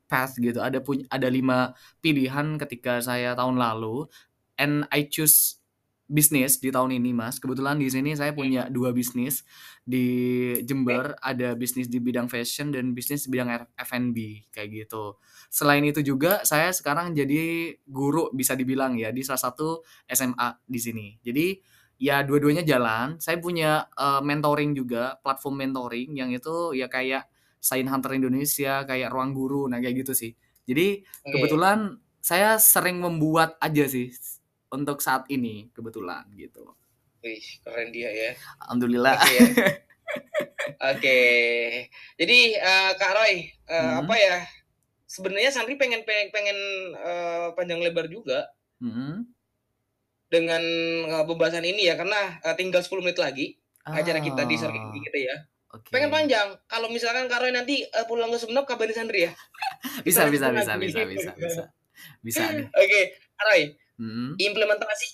path 0.09 0.41
gitu. 0.41 0.57
Ada 0.59 0.81
punya 0.81 1.05
ada 1.13 1.29
lima 1.29 1.77
pilihan 2.01 2.57
ketika 2.57 2.99
saya 2.99 3.37
tahun 3.37 3.61
lalu 3.61 4.09
and 4.57 4.89
I 4.89 5.05
choose 5.07 5.61
bisnis 6.09 6.57
di 6.57 6.73
tahun 6.73 6.97
ini 6.97 7.13
mas. 7.13 7.37
Kebetulan 7.37 7.77
di 7.77 7.85
sini 7.87 8.17
saya 8.17 8.33
punya 8.33 8.65
dua 8.67 8.89
bisnis 8.89 9.45
di 9.85 10.05
Jember 10.65 11.13
ada 11.21 11.53
bisnis 11.53 11.85
di 11.85 12.01
bidang 12.01 12.25
fashion 12.25 12.73
dan 12.73 12.97
bisnis 12.97 13.29
di 13.29 13.37
bidang 13.37 13.69
F&B 13.77 14.49
kayak 14.49 14.69
gitu. 14.73 15.21
Selain 15.53 15.85
itu 15.85 16.01
juga 16.01 16.41
saya 16.43 16.73
sekarang 16.73 17.13
jadi 17.13 17.77
guru 17.85 18.33
bisa 18.33 18.57
dibilang 18.57 18.97
ya 18.97 19.13
di 19.13 19.21
salah 19.21 19.39
satu 19.39 19.85
SMA 20.09 20.65
di 20.65 20.79
sini. 20.81 21.07
Jadi 21.21 21.61
ya 22.01 22.25
dua-duanya 22.25 22.65
jalan. 22.65 23.21
Saya 23.21 23.37
punya 23.37 23.85
eh, 23.93 24.21
mentoring 24.25 24.73
juga 24.73 25.21
platform 25.21 25.61
mentoring 25.61 26.17
yang 26.17 26.33
itu 26.33 26.73
ya 26.73 26.89
kayak 26.89 27.29
Sain 27.59 27.85
Hunter 27.85 28.15
Indonesia 28.15 28.83
kayak 28.83 29.11
Ruang 29.11 29.31
Guru 29.35 29.67
nah 29.67 29.77
kayak 29.77 30.03
gitu 30.07 30.15
sih 30.15 30.31
jadi 30.63 31.01
Oke. 31.23 31.33
kebetulan 31.37 31.99
saya 32.19 32.59
sering 32.59 32.99
membuat 32.99 33.55
aja 33.57 33.87
sih 33.89 34.11
untuk 34.69 35.01
saat 35.01 35.25
ini 35.33 35.73
kebetulan 35.73 36.29
gitu. 36.37 36.77
Wih, 37.25 37.41
keren 37.65 37.89
dia 37.89 38.11
ya. 38.13 38.31
Alhamdulillah. 38.67 39.17
Oke 39.17 39.33
ya. 39.33 39.41
Oke. 40.93 41.19
Jadi 42.21 42.39
uh, 42.53 42.91
Kak 43.01 43.11
Roy, 43.17 43.49
uh, 43.65 43.73
Hmm. 43.73 44.05
apa 44.05 44.15
ya? 44.15 44.37
sebenarnya 45.09 45.49
Sandri 45.49 45.73
pengen 45.73 46.05
pengen, 46.05 46.29
pengen 46.29 46.57
uh, 47.01 47.49
panjang 47.57 47.81
lebar 47.81 48.05
juga 48.05 48.45
Mm 48.77 48.93
-hmm. 48.93 49.13
dengan 50.29 50.61
uh, 51.09 51.25
pembahasan 51.25 51.65
ini 51.65 51.89
ya 51.89 51.97
karena 51.97 52.37
uh, 52.45 52.53
tinggal 52.53 52.85
10 52.85 53.01
menit 53.01 53.17
lagi 53.17 53.57
Ah, 53.81 54.05
acara 54.05 54.21
kita 54.21 54.45
di 54.45 54.53
sore 54.53 54.77
ini 54.77 55.01
gitu 55.01 55.17
ya. 55.17 55.35
Oke. 55.71 55.89
Pengen 55.89 56.09
panjang. 56.09 56.57
Kalau 56.65 56.87
misalkan 56.87 57.25
Kak 57.25 57.39
Roy 57.39 57.49
nanti 57.49 57.81
uh, 57.83 58.05
pulang 58.05 58.29
ke 58.29 58.37
Sumeneb 58.37 58.63
kabarin 58.63 58.93
Sandri 58.93 59.25
ya. 59.25 59.33
Bisa 60.07 60.25
bisa 60.27 60.49
bisa 60.49 60.73
bisa 60.75 61.01
bisa 61.05 61.31
bisa. 61.35 61.63
Bisa 62.19 62.43
nih. 62.49 62.65
Oke, 62.81 63.01
Kak 63.33 63.45
Roy, 63.47 63.63
Mm-hmm. 63.99 64.39
implementasi 64.39 65.07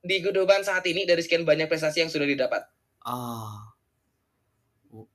di 0.00 0.16
Gudoban 0.18 0.62
saat 0.62 0.86
ini 0.86 1.02
dari 1.02 1.18
sekian 1.18 1.42
banyak 1.42 1.66
prestasi 1.66 1.98
yang 1.98 2.10
sudah 2.10 2.22
didapat. 2.22 2.62
Ah. 3.02 3.74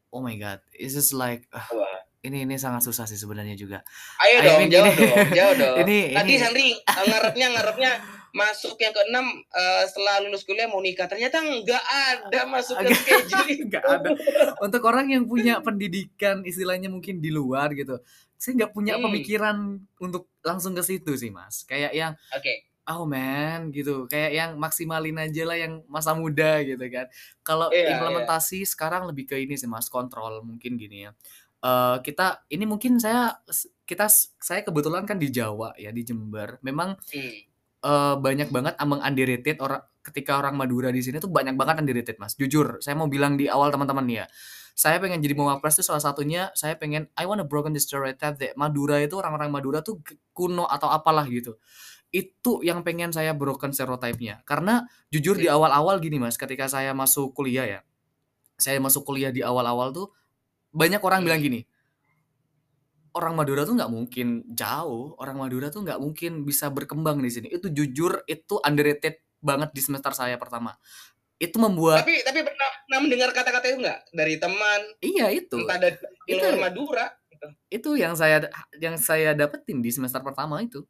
Oh 0.07 0.19
my 0.19 0.35
god, 0.35 0.59
this 0.71 0.91
is 0.91 1.11
like 1.11 1.47
ah, 1.49 1.63
Wah. 1.69 2.03
ini 2.19 2.43
ini 2.43 2.55
sangat 2.55 2.79
susah 2.81 3.03
sih 3.03 3.15
sebenarnya 3.15 3.55
juga. 3.55 3.79
Ayo 4.17 4.39
I 4.39 4.43
dong, 4.43 4.57
mean, 4.57 4.67
ini- 4.67 4.75
dong, 4.75 4.87
jawab 5.31 5.55
dong. 5.55 5.75
ini- 5.83 6.11
Tadi 6.11 6.27
ini- 6.29 6.39
Sandri 6.39 6.67
uh, 6.75 7.05
ngarepnya 7.05 7.47
ngarepnya 7.49 7.91
masuk 8.37 8.77
yang 8.77 8.93
keenam 8.93 9.25
uh, 9.49 9.83
setelah 9.89 10.21
lulus 10.21 10.45
kuliah 10.45 10.69
mau 10.69 10.77
nikah. 10.77 11.09
Ternyata 11.09 11.41
nggak 11.41 11.83
ada 12.05 12.41
masuk 12.45 12.77
ke 12.77 12.93
schedule. 12.93 13.49
Nggak 13.73 13.83
ada. 13.83 14.09
Untuk 14.61 14.81
orang 14.85 15.09
yang 15.09 15.25
punya 15.25 15.57
pendidikan 15.59 16.45
istilahnya 16.45 16.87
mungkin 16.87 17.17
di 17.17 17.33
luar 17.33 17.73
gitu, 17.73 17.97
saya 18.37 18.53
nggak 18.55 18.71
punya 18.71 18.93
Hmm. 18.95 19.09
pemikiran 19.09 19.57
untuk 19.97 20.29
langsung 20.45 20.77
ke 20.77 20.85
situ 20.85 21.17
sih 21.17 21.33
mas. 21.33 21.65
Kayak 21.65 21.91
yang 21.91 22.13
Oke. 22.29 22.69
oh 22.87 23.03
man 23.03 23.73
gitu, 23.73 24.05
kayak 24.05 24.31
yang 24.31 24.51
maksimalin 24.55 25.17
aja 25.17 25.43
lah 25.43 25.57
yang 25.57 25.81
masa 25.89 26.13
muda 26.13 26.61
gitu 26.61 26.85
kan. 26.87 27.09
Kalau 27.41 27.73
Iya, 27.73 27.97
implementasi 27.97 28.61
sekarang 28.63 29.09
lebih 29.09 29.25
ke 29.25 29.35
ini 29.35 29.57
sih 29.57 29.65
mas, 29.65 29.89
kontrol 29.89 30.45
mungkin 30.45 30.77
gini 30.77 31.09
ya. 31.09 31.11
Eh 31.57 31.97
kita 32.05 32.45
ini 32.53 32.69
mungkin 32.69 33.01
saya 33.01 33.33
kita 33.83 34.05
saya 34.37 34.61
kebetulan 34.61 35.09
kan 35.09 35.17
di 35.17 35.33
Jawa 35.33 35.73
ya 35.75 35.89
di 35.89 36.05
Jember. 36.05 36.61
Memang 36.61 36.93
Hmm. 37.09 37.46
Eh, 37.83 38.15
banyak 38.17 38.49
banget 38.49 38.73
among 38.81 39.01
underrated 39.03 39.57
orang 39.61 39.81
ketika 40.01 40.39
orang 40.39 40.55
Madura 40.55 40.87
di 40.87 41.03
sini 41.03 41.19
tuh 41.19 41.27
banyak 41.27 41.59
banget 41.59 41.83
underrated 41.83 42.17
mas. 42.17 42.33
Jujur, 42.39 42.79
saya 42.79 42.95
mau 42.95 43.11
bilang 43.11 43.35
di 43.35 43.51
awal 43.51 43.69
teman-teman 43.75 44.07
nih 44.07 44.17
ya. 44.23 44.25
Saya 44.77 45.01
pengen 45.01 45.19
jadi 45.19 45.33
mawapres 45.33 45.81
itu 45.81 45.89
salah 45.89 45.99
satunya 45.99 46.53
saya 46.53 46.77
pengen 46.77 47.09
I 47.17 47.25
wanna 47.25 47.43
broken 47.43 47.73
the 47.73 47.81
stereotype 47.81 48.37
that 48.37 48.53
Madura 48.55 49.01
itu 49.01 49.17
orang-orang 49.17 49.49
Madura 49.49 49.81
tuh 49.81 49.99
kuno 50.31 50.69
atau 50.69 50.87
apalah 50.87 51.25
gitu. 51.27 51.57
Itu 52.13 52.63
yang 52.63 52.85
pengen 52.87 53.11
saya 53.11 53.35
broken 53.35 53.75
stereotype-nya. 53.75 54.47
Karena 54.47 54.85
jujur 55.11 55.35
di 55.35 55.51
awal-awal 55.51 55.99
gini 55.99 56.21
mas, 56.21 56.39
ketika 56.39 56.71
saya 56.71 56.95
masuk 56.95 57.35
kuliah 57.35 57.67
ya, 57.67 57.79
saya 58.55 58.79
masuk 58.79 59.03
kuliah 59.03 59.33
di 59.33 59.43
awal-awal 59.43 59.91
tuh 59.91 60.13
banyak 60.71 61.01
orang 61.01 61.25
bilang 61.25 61.41
gini, 61.41 61.65
orang 63.17 63.33
Madura 63.33 63.65
tuh 63.65 63.73
nggak 63.73 63.89
mungkin 63.89 64.27
jauh, 64.47 65.17
orang 65.17 65.41
Madura 65.41 65.67
tuh 65.67 65.81
nggak 65.81 65.97
mungkin 65.97 66.45
bisa 66.45 66.69
berkembang 66.69 67.17
di 67.17 67.27
sini. 67.27 67.47
Itu 67.49 67.67
jujur 67.67 68.21
itu 68.23 68.61
underrated 68.61 69.17
banget 69.37 69.73
di 69.73 69.81
semester 69.81 70.13
saya 70.13 70.37
pertama. 70.37 70.77
Itu 71.37 71.57
membuat 71.57 72.01
Tapi 72.01 72.21
tapi 72.21 72.41
pernah, 72.41 72.69
pernah 72.85 72.99
mendengar 72.99 73.29
kata-kata 73.29 73.65
itu 73.67 73.77
nggak 73.77 73.99
dari 74.09 74.35
teman, 74.37 74.81
iya 75.01 75.29
itu 75.29 75.57
entah 75.57 75.77
dari 75.77 75.97
Itu- 76.25 76.41
luar 76.41 76.57
Madura. 76.61 77.05
gitu. 77.29 77.47
itu 77.69 77.89
yang 77.93 78.13
saya 78.13 78.49
yang 78.77 78.97
saya 78.97 79.33
dapetin 79.33 79.77
di 79.77 79.93
semester 79.93 80.17
pertama 80.21 80.57
itu 80.57 80.81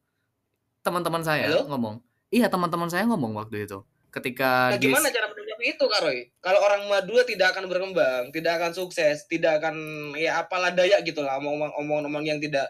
teman-teman 0.79 1.19
saya 1.19 1.51
Halo? 1.51 1.67
ngomong 1.67 1.95
iya 2.29 2.47
teman-teman 2.47 2.87
saya 2.87 3.03
ngomong 3.03 3.35
waktu 3.35 3.67
itu 3.67 3.83
ketika 4.07 4.71
Nah, 4.71 4.79
gimana 4.79 5.11
cara 5.11 5.26
itu, 5.61 5.83
Kak 5.83 6.01
Roy? 6.03 6.29
Kalau 6.39 6.59
orang 6.61 6.85
Madura 6.87 7.23
tidak 7.23 7.53
akan 7.53 7.65
berkembang, 7.69 8.29
tidak 8.31 8.59
akan 8.59 8.71
sukses, 8.75 9.25
tidak 9.25 9.61
akan 9.61 9.75
ya 10.15 10.41
apalah 10.41 10.69
daya 10.71 10.99
gitu 11.01 11.21
lah, 11.21 11.37
omong-omong 11.39 12.25
yang 12.25 12.37
tidak 12.37 12.69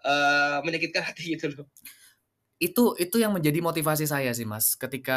eh, 0.00 0.58
menyakitkan 0.64 1.02
hati 1.04 1.36
gitu 1.36 1.52
loh. 1.52 1.66
itu 2.60 2.92
itu 3.00 3.16
yang 3.16 3.32
menjadi 3.32 3.56
motivasi 3.64 4.04
saya 4.04 4.36
sih 4.36 4.44
mas 4.44 4.76
ketika 4.76 5.16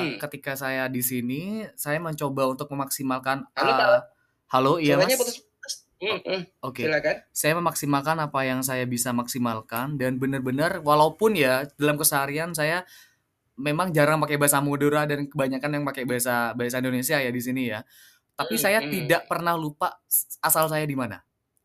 Hmm. 0.00 0.16
ketika 0.16 0.56
saya 0.56 0.88
di 0.88 1.04
sini 1.04 1.68
saya 1.76 2.00
mencoba 2.00 2.48
untuk 2.48 2.64
memaksimalkan 2.72 3.44
Halo, 3.52 3.72
uh, 3.76 4.00
halo 4.48 4.72
iya 4.80 4.96
mas 4.96 5.12
putus-putus. 5.12 5.84
Hmm, 6.00 6.16
hmm, 6.24 6.42
oke 6.64 6.80
Silakan. 6.80 7.16
saya 7.28 7.52
memaksimalkan 7.60 8.16
apa 8.24 8.40
yang 8.48 8.64
saya 8.64 8.88
bisa 8.88 9.12
maksimalkan 9.12 10.00
dan 10.00 10.16
benar-benar 10.16 10.80
walaupun 10.80 11.36
ya 11.36 11.68
dalam 11.76 12.00
keseharian 12.00 12.56
saya 12.56 12.88
memang 13.58 13.90
jarang 13.90 14.22
pakai 14.22 14.38
bahasa 14.38 14.62
Madura 14.62 15.04
dan 15.04 15.26
kebanyakan 15.26 15.70
yang 15.82 15.84
pakai 15.84 16.06
bahasa 16.06 16.54
bahasa 16.54 16.78
Indonesia 16.78 17.18
ya 17.18 17.30
di 17.34 17.42
sini 17.42 17.62
ya. 17.74 17.82
Tapi 18.38 18.54
Hmm, 18.54 18.62
saya 18.62 18.78
hmm. 18.78 18.90
tidak 18.94 19.22
pernah 19.26 19.58
lupa 19.58 19.98
asal 20.38 20.70
saya 20.70 20.86
di 20.86 20.94
mana. 20.94 21.18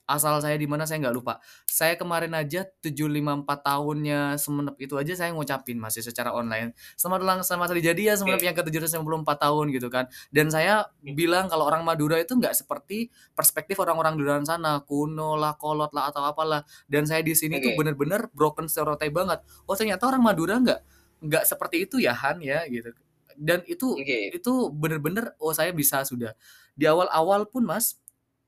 Asal 0.04 0.36
saya 0.44 0.60
di 0.60 0.68
mana 0.68 0.84
saya 0.84 1.00
nggak 1.00 1.16
lupa. 1.16 1.40
Saya 1.64 1.96
kemarin 1.96 2.36
aja 2.36 2.68
754 2.84 3.48
tahunnya 3.64 4.36
Semenep 4.36 4.76
itu 4.76 5.00
aja 5.00 5.16
saya 5.16 5.32
ngucapin 5.32 5.80
masih 5.80 6.04
secara 6.04 6.36
online. 6.36 6.76
Selamat 7.00 7.24
ulang 7.24 7.40
selamat 7.40 7.72
hari 7.72 7.82
jadi 7.88 8.02
ya 8.12 8.14
Semenep 8.20 8.44
Oke. 8.44 8.48
yang 8.52 8.58
ke-754 8.58 9.30
tahun 9.40 9.66
gitu 9.72 9.88
kan. 9.88 10.12
Dan 10.28 10.52
saya 10.52 10.92
bilang 11.00 11.48
kalau 11.48 11.72
orang 11.72 11.88
Madura 11.88 12.20
itu 12.20 12.36
nggak 12.36 12.52
seperti 12.52 13.08
perspektif 13.32 13.80
orang-orang 13.80 14.20
di 14.20 14.28
luar 14.28 14.44
sana, 14.44 14.84
kuno 14.84 15.40
lah, 15.40 15.56
kolot 15.56 15.96
lah 15.96 16.12
atau 16.12 16.20
apalah. 16.28 16.68
Dan 16.84 17.08
saya 17.08 17.24
di 17.24 17.32
sini 17.32 17.64
tuh 17.64 17.72
Oke. 17.72 17.80
bener-bener 17.80 18.28
broken 18.36 18.68
stereotype 18.68 19.16
banget. 19.16 19.40
Oh 19.64 19.78
ternyata 19.80 20.04
orang 20.12 20.20
Madura 20.20 20.60
nggak 20.60 20.82
nggak 21.24 21.44
seperti 21.48 21.88
itu 21.88 21.98
ya 22.04 22.12
Han 22.14 22.44
ya 22.44 22.68
gitu. 22.68 22.92
Dan 23.34 23.64
itu 23.66 23.98
Oke. 23.98 24.30
itu 24.36 24.54
bener-bener 24.70 25.34
oh 25.42 25.56
saya 25.56 25.72
bisa 25.74 26.04
sudah. 26.06 26.36
Di 26.78 26.86
awal-awal 26.86 27.48
pun 27.50 27.66
Mas 27.66 27.98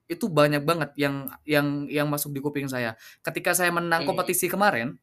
itu 0.06 0.30
banyak 0.30 0.62
banget 0.62 0.94
yang 1.00 1.30
yang 1.48 1.68
yang 1.90 2.08
masuk 2.12 2.30
di 2.36 2.42
kuping 2.44 2.70
saya. 2.70 2.94
Ketika 3.26 3.58
saya 3.58 3.74
menang 3.74 4.06
Hmm. 4.06 4.10
kompetisi 4.14 4.46
kemarin, 4.46 4.98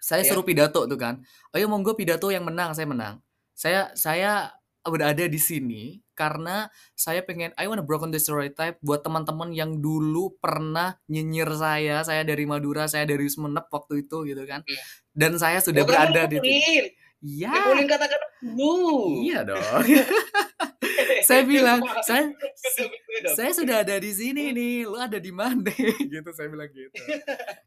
saya 0.00 0.24
Ya. 0.24 0.32
suruh 0.32 0.44
pidato 0.44 0.84
tuh 0.88 0.96
kan. 1.00 1.20
Ayo 1.52 1.68
monggo 1.68 1.92
pidato 1.96 2.28
yang 2.32 2.44
menang, 2.44 2.72
saya 2.72 2.88
menang. 2.88 3.14
Saya 3.52 3.92
saya 3.96 4.52
berada 4.84 5.24
di 5.28 5.40
sini 5.40 6.03
karena 6.14 6.70
saya 6.94 7.20
pengen 7.26 7.50
I 7.58 7.66
wanna 7.66 7.82
broken 7.82 8.14
the 8.14 8.22
stereotype 8.22 8.78
buat 8.80 9.02
teman-teman 9.02 9.50
yang 9.50 9.82
dulu 9.82 10.38
pernah 10.38 10.96
nyinyir 11.10 11.50
saya, 11.58 12.00
saya 12.06 12.22
dari 12.22 12.46
Madura, 12.46 12.86
saya 12.86 13.04
dari 13.04 13.26
Sumenep 13.26 13.68
waktu 13.68 14.06
itu 14.06 14.24
gitu 14.24 14.42
kan. 14.46 14.62
Iya. 14.64 14.82
Dan 15.14 15.32
saya 15.38 15.58
sudah 15.58 15.82
kamu 15.84 15.90
berada 15.90 16.22
di. 16.30 16.38
Iya. 17.24 17.48
Mukulin 17.50 17.86
kata-kata 17.88 18.26
dulu. 18.44 19.24
Iya 19.24 19.38
dong. 19.48 19.62
saya 21.28 21.42
bilang, 21.48 21.80
saya 22.08 22.28
saya 23.32 23.50
sudah 23.56 23.76
ada 23.80 23.96
di 23.96 24.12
sini 24.12 24.52
nih, 24.52 24.84
lu 24.84 25.00
ada 25.00 25.16
di 25.16 25.32
mana? 25.32 25.72
gitu 26.12 26.30
saya 26.36 26.48
bilang 26.52 26.68
gitu. 26.68 26.92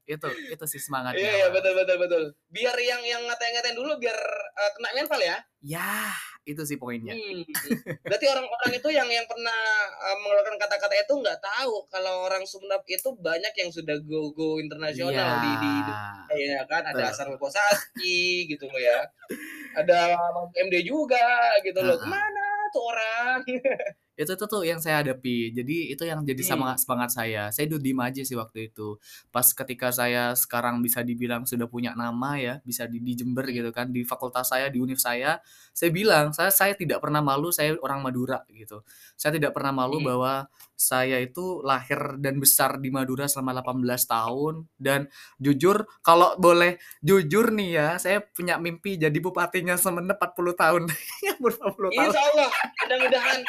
itu 0.06 0.30
itu 0.54 0.66
sih 0.70 0.82
semangatnya. 0.82 1.20
Iya, 1.20 1.32
iya 1.34 1.48
betul 1.50 1.74
betul 1.74 1.98
betul. 1.98 2.24
Biar 2.54 2.78
yang 2.78 3.02
yang 3.02 3.22
ngatain-ngatain 3.26 3.76
dulu 3.76 3.98
biar 3.98 4.18
eh, 4.54 4.72
kena 4.78 4.90
mental 4.94 5.22
ya. 5.22 5.38
Ya, 5.66 6.14
itu 6.48 6.64
sih 6.64 6.80
poinnya. 6.80 7.12
Hmm. 7.12 7.44
Berarti 8.08 8.26
orang-orang 8.32 8.72
itu 8.80 8.90
yang 8.96 9.10
yang 9.12 9.28
pernah 9.28 9.60
eh, 9.92 10.18
mengeluarkan 10.24 10.56
kata-kata 10.56 10.96
itu 10.96 11.14
nggak 11.20 11.40
tahu 11.44 11.84
kalau 11.92 12.24
orang 12.24 12.48
Sumenep 12.48 12.88
itu 12.88 13.12
banyak 13.20 13.52
yang 13.60 13.70
sudah 13.70 14.00
go 14.08 14.32
go 14.32 14.58
internasional 14.64 15.44
di 15.44 15.52
di, 15.60 15.74
di 15.84 15.94
ya 16.48 16.64
kan 16.64 16.88
ada. 16.88 17.12
Sarul 17.12 17.36
Posasi 17.36 18.48
gitu 18.48 18.66
loh 18.72 18.80
ya. 18.80 19.04
Ada 19.78 20.18
MD 20.58 20.90
juga 20.90 21.54
gitu 21.62 21.78
loh. 21.86 21.94
Ah, 21.94 22.02
ah. 22.02 22.02
Ke 22.02 22.08
mana 22.10 22.46
tuh 22.74 22.84
orang? 22.90 23.40
itu 24.18 24.34
tuh 24.34 24.48
tuh 24.50 24.62
yang 24.66 24.82
saya 24.82 25.06
hadapi. 25.06 25.54
Jadi 25.54 25.94
itu 25.94 26.04
yang 26.04 26.26
jadi 26.26 26.42
Hmm. 26.50 26.74
semangat 26.76 27.10
saya. 27.14 27.54
Saya 27.54 27.70
duduk 27.70 27.86
diem 27.86 28.02
aja 28.02 28.22
sih 28.26 28.34
waktu 28.34 28.74
itu. 28.74 28.98
Pas 29.30 29.46
ketika 29.46 29.94
saya 29.94 30.34
sekarang 30.34 30.82
bisa 30.82 31.06
dibilang 31.06 31.46
sudah 31.46 31.70
punya 31.70 31.94
nama 31.94 32.34
ya 32.42 32.58
bisa 32.66 32.90
di, 32.90 32.98
di 32.98 33.14
Jember 33.14 33.46
gitu 33.54 33.70
kan 33.70 33.94
di 33.94 34.02
fakultas 34.02 34.50
saya 34.50 34.74
di 34.74 34.82
univ 34.82 34.98
saya 34.98 35.38
saya 35.70 35.94
bilang 35.94 36.34
saya 36.34 36.50
saya 36.50 36.74
tidak 36.74 36.98
pernah 37.00 37.22
malu 37.22 37.54
saya 37.54 37.78
orang 37.78 38.02
Madura 38.02 38.42
gitu. 38.50 38.82
Saya 39.14 39.38
tidak 39.38 39.54
pernah 39.54 39.70
malu 39.72 40.02
Hmm. 40.02 40.10
bahwa 40.10 40.34
saya 40.78 41.18
itu 41.22 41.62
lahir 41.66 42.18
dan 42.22 42.38
besar 42.38 42.78
di 42.78 42.90
Madura 42.90 43.26
selama 43.30 43.62
18 43.62 44.06
tahun. 44.10 44.66
Dan 44.78 45.06
jujur 45.38 45.86
kalau 46.02 46.34
boleh 46.38 46.78
jujur 47.02 47.54
nih 47.54 47.70
ya 47.78 47.88
saya 48.02 48.22
punya 48.26 48.58
mimpi 48.58 48.98
jadi 48.98 49.18
bupatinya 49.22 49.78
Semenep 49.78 50.18
40 50.18 50.58
tahun. 50.58 50.84
40 51.38 51.54
tahun 51.70 51.92
Insya 51.94 52.22
Allah 52.34 52.50
mudah-mudahan 52.88 53.40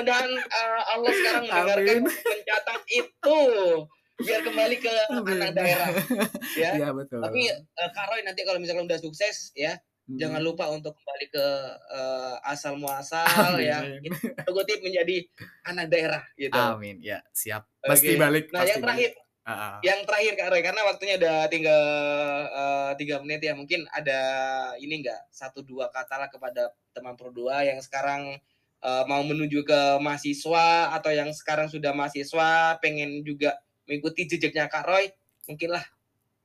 mudah-mudahan 0.00 0.30
eh, 0.32 0.82
Allah 0.96 1.10
sekarang 1.12 1.44
mendengarkan 1.46 1.96
Amin. 2.00 2.02
mencatat 2.08 2.82
itu 2.88 3.40
biar 4.20 4.40
kembali 4.44 4.76
ke 4.76 4.92
anak 5.16 5.50
daerah 5.56 5.88
ya. 6.56 6.70
Iya 6.76 6.88
betul. 6.92 7.20
Tapi 7.24 7.40
eh, 7.52 7.90
Kak 7.92 8.06
Roy 8.12 8.20
nanti 8.24 8.40
kalau 8.44 8.58
misalkan 8.60 8.88
udah 8.88 9.00
sukses 9.00 9.52
ya 9.56 9.76
Mm. 10.10 10.18
jangan 10.18 10.42
lupa 10.42 10.66
untuk 10.74 10.90
kembali 10.98 11.26
ke 11.30 11.46
eh, 11.94 12.34
asal 12.50 12.74
muasal 12.74 13.62
ya. 13.62 13.78
Amin. 13.78 14.10
Kutip 14.42 14.82
menjadi 14.82 15.22
anak 15.62 15.86
daerah 15.86 16.22
gitu. 16.34 16.58
Amin. 16.58 16.98
Ya, 16.98 17.22
siap. 17.30 17.70
Pasti 17.78 18.18
balik. 18.18 18.50
Nah, 18.50 18.66
pasti 18.66 18.74
yang 18.74 18.82
terakhir 18.82 19.10
balik. 19.14 19.28
Ah, 19.40 19.52
ah. 19.56 19.74
yang 19.80 20.04
terakhir 20.04 20.32
Kak 20.36 20.48
Roy 20.52 20.62
karena 20.62 20.82
waktunya 20.84 21.14
udah 21.16 21.36
tinggal 21.48 21.84
eh, 22.50 22.92
tiga 22.98 23.22
menit 23.22 23.40
ya 23.40 23.54
mungkin 23.54 23.86
ada 23.94 24.20
ini 24.82 25.00
enggak 25.00 25.20
satu 25.32 25.62
dua 25.64 25.88
kata 25.88 26.26
lah 26.26 26.28
kepada 26.28 26.74
teman 26.92 27.14
Pro 27.16 27.32
2 27.32 27.70
yang 27.70 27.78
sekarang 27.80 28.36
eh, 28.84 29.04
mau 29.10 29.22
menuju 29.24 29.62
ke 29.66 29.80
mahasiswa 30.04 30.94
atau 30.96 31.10
yang 31.12 31.30
sekarang 31.34 31.68
sudah 31.70 31.92
mahasiswa 31.96 32.78
pengen 32.82 33.22
juga 33.26 33.60
mengikuti 33.88 34.26
jejaknya 34.30 34.68
Kak 34.70 34.84
Roy 34.88 35.04
mungkin 35.48 35.70
lah 35.76 35.84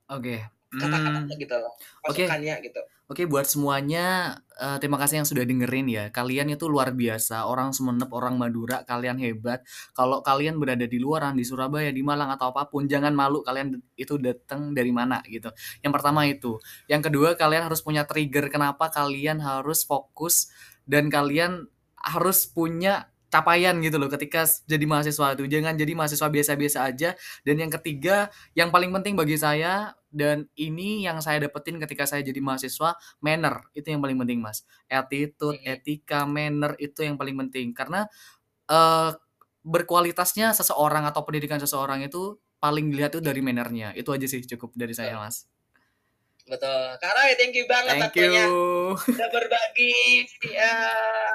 Oke. 0.10 0.36
Kata-katanya 0.82 1.34
Hmm, 1.34 1.40
gitu 1.42 1.56
loh, 1.64 1.74
masukannya 2.04 2.56
gitu. 2.68 2.82
Oke, 3.06 3.30
buat 3.30 3.46
semuanya, 3.46 4.34
eee, 4.58 4.82
terima 4.82 4.98
kasih 4.98 5.22
yang 5.22 5.30
sudah 5.30 5.46
dengerin 5.46 5.86
ya. 5.94 6.04
Kalian 6.10 6.50
itu 6.50 6.66
luar 6.66 6.90
biasa, 6.90 7.46
orang 7.46 7.70
Sumenep, 7.70 8.10
orang 8.10 8.34
Madura, 8.42 8.82
kalian 8.82 9.22
hebat. 9.22 9.62
Kalau 9.94 10.26
kalian 10.26 10.58
berada 10.58 10.90
di 10.90 10.98
luaran, 10.98 11.38
di 11.38 11.46
Surabaya, 11.46 11.94
di 11.94 12.02
Malang, 12.02 12.34
atau 12.34 12.50
apa 12.50 12.66
pun, 12.66 12.90
jangan 12.90 13.14
malu 13.14 13.46
kalian 13.46 13.78
itu 13.94 14.18
datang 14.18 14.74
dari 14.74 14.90
mana 14.90 15.22
gitu. 15.30 15.54
Yang 15.86 15.94
pertama 15.94 16.26
itu. 16.26 16.58
Yang 16.90 17.14
kedua, 17.14 17.30
kalian 17.38 17.70
harus 17.70 17.86
punya 17.86 18.10
trigger 18.10 18.50
kenapa 18.50 18.90
kalian 18.90 19.38
harus 19.38 19.86
fokus 19.86 20.50
dan 20.90 21.14
kalian 21.14 21.70
harus 22.00 22.46
punya 22.50 23.10
capaian 23.34 23.76
gitu 23.84 24.00
loh 24.00 24.08
ketika 24.08 24.48
jadi 24.64 24.86
mahasiswa 24.88 25.36
itu. 25.36 25.44
Jangan 25.52 25.76
jadi 25.76 25.92
mahasiswa 25.98 26.28
biasa-biasa 26.32 26.80
aja. 26.88 27.10
Dan 27.44 27.60
yang 27.60 27.72
ketiga, 27.74 28.32
yang 28.56 28.72
paling 28.72 28.92
penting 28.96 29.16
bagi 29.20 29.36
saya 29.36 29.92
dan 30.14 30.48
ini 30.56 31.04
yang 31.04 31.20
saya 31.20 31.44
dapetin 31.44 31.76
ketika 31.84 32.08
saya 32.08 32.24
jadi 32.24 32.40
mahasiswa, 32.40 32.96
manner 33.20 33.68
itu 33.76 33.92
yang 33.92 34.00
paling 34.00 34.16
penting, 34.24 34.40
Mas. 34.40 34.64
Attitude, 34.88 35.60
etika, 35.68 36.24
manner 36.24 36.80
itu 36.80 37.04
yang 37.04 37.20
paling 37.20 37.36
penting. 37.48 37.76
Karena, 37.76 38.08
eee, 38.70 39.12
berkualitasnya 39.66 40.54
seseorang 40.58 41.06
atau 41.10 41.24
pendidikan 41.28 41.60
seseorang 41.62 42.06
itu 42.06 42.38
paling 42.62 42.90
dilihat 42.94 43.18
itu 43.18 43.22
dari 43.24 43.42
manner-nya. 43.46 43.94
Itu 43.98 44.12
aja 44.16 44.26
sih 44.30 44.42
cukup 44.46 44.74
dari 44.78 44.94
saya. 44.98 45.18
Mas. 45.22 45.46
Betul. 46.46 46.86
Kak 47.02 47.14
Roy, 47.18 47.34
thank 47.42 47.58
you 47.58 47.66
banget 47.66 47.98
Thank 47.98 48.22
you. 48.22 48.94
Udah 48.94 49.30
berbagi 49.34 50.30
ya 50.46 50.74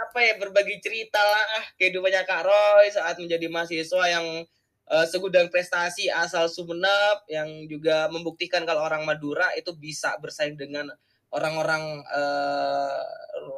apa 0.07 0.19
ya 0.23 0.39
berbagi 0.39 0.79
cerita 0.79 1.19
lah 1.19 1.67
kehidupannya 1.75 2.23
Kak 2.23 2.47
Roy 2.47 2.87
saat 2.89 3.19
menjadi 3.19 3.51
mahasiswa 3.51 4.07
yang 4.07 4.47
eh, 4.87 5.07
segudang 5.11 5.51
prestasi 5.51 6.07
asal 6.07 6.47
Sumenep 6.47 7.27
yang 7.27 7.67
juga 7.67 8.07
membuktikan 8.07 8.63
kalau 8.63 8.87
orang 8.87 9.03
Madura 9.03 9.51
itu 9.59 9.75
bisa 9.75 10.15
bersaing 10.23 10.55
dengan 10.55 10.87
orang-orang 11.31 12.03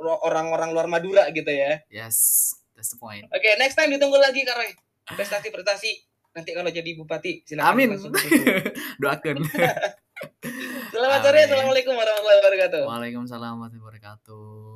ro- 0.00 0.20
orang-orang 0.24 0.72
luar 0.72 0.88
Madura 0.88 1.28
gitu 1.32 1.48
ya. 1.48 1.80
Yes, 1.88 2.48
that's 2.76 2.92
the 2.92 3.00
point. 3.00 3.28
Oke, 3.28 3.48
next 3.56 3.76
time 3.76 3.92
ditunggu 3.92 4.16
lagi 4.16 4.44
Kak 4.44 4.56
Roy. 4.56 4.72
Prestasi-prestasi. 5.08 5.92
Nanti 6.32 6.56
kalau 6.56 6.72
jadi 6.72 6.96
bupati 6.96 7.44
silakan 7.44 7.76
Amin. 7.76 7.88
Doakan. 9.04 9.36
Selamat 10.92 11.24
sore. 11.24 11.40
Assalamualaikum 11.48 11.96
warahmatullahi 11.96 12.38
wabarakatuh. 12.44 12.82
Waalaikumsalam 12.84 13.56
warahmatullahi 13.56 13.80
wabarakatuh. 13.80 14.71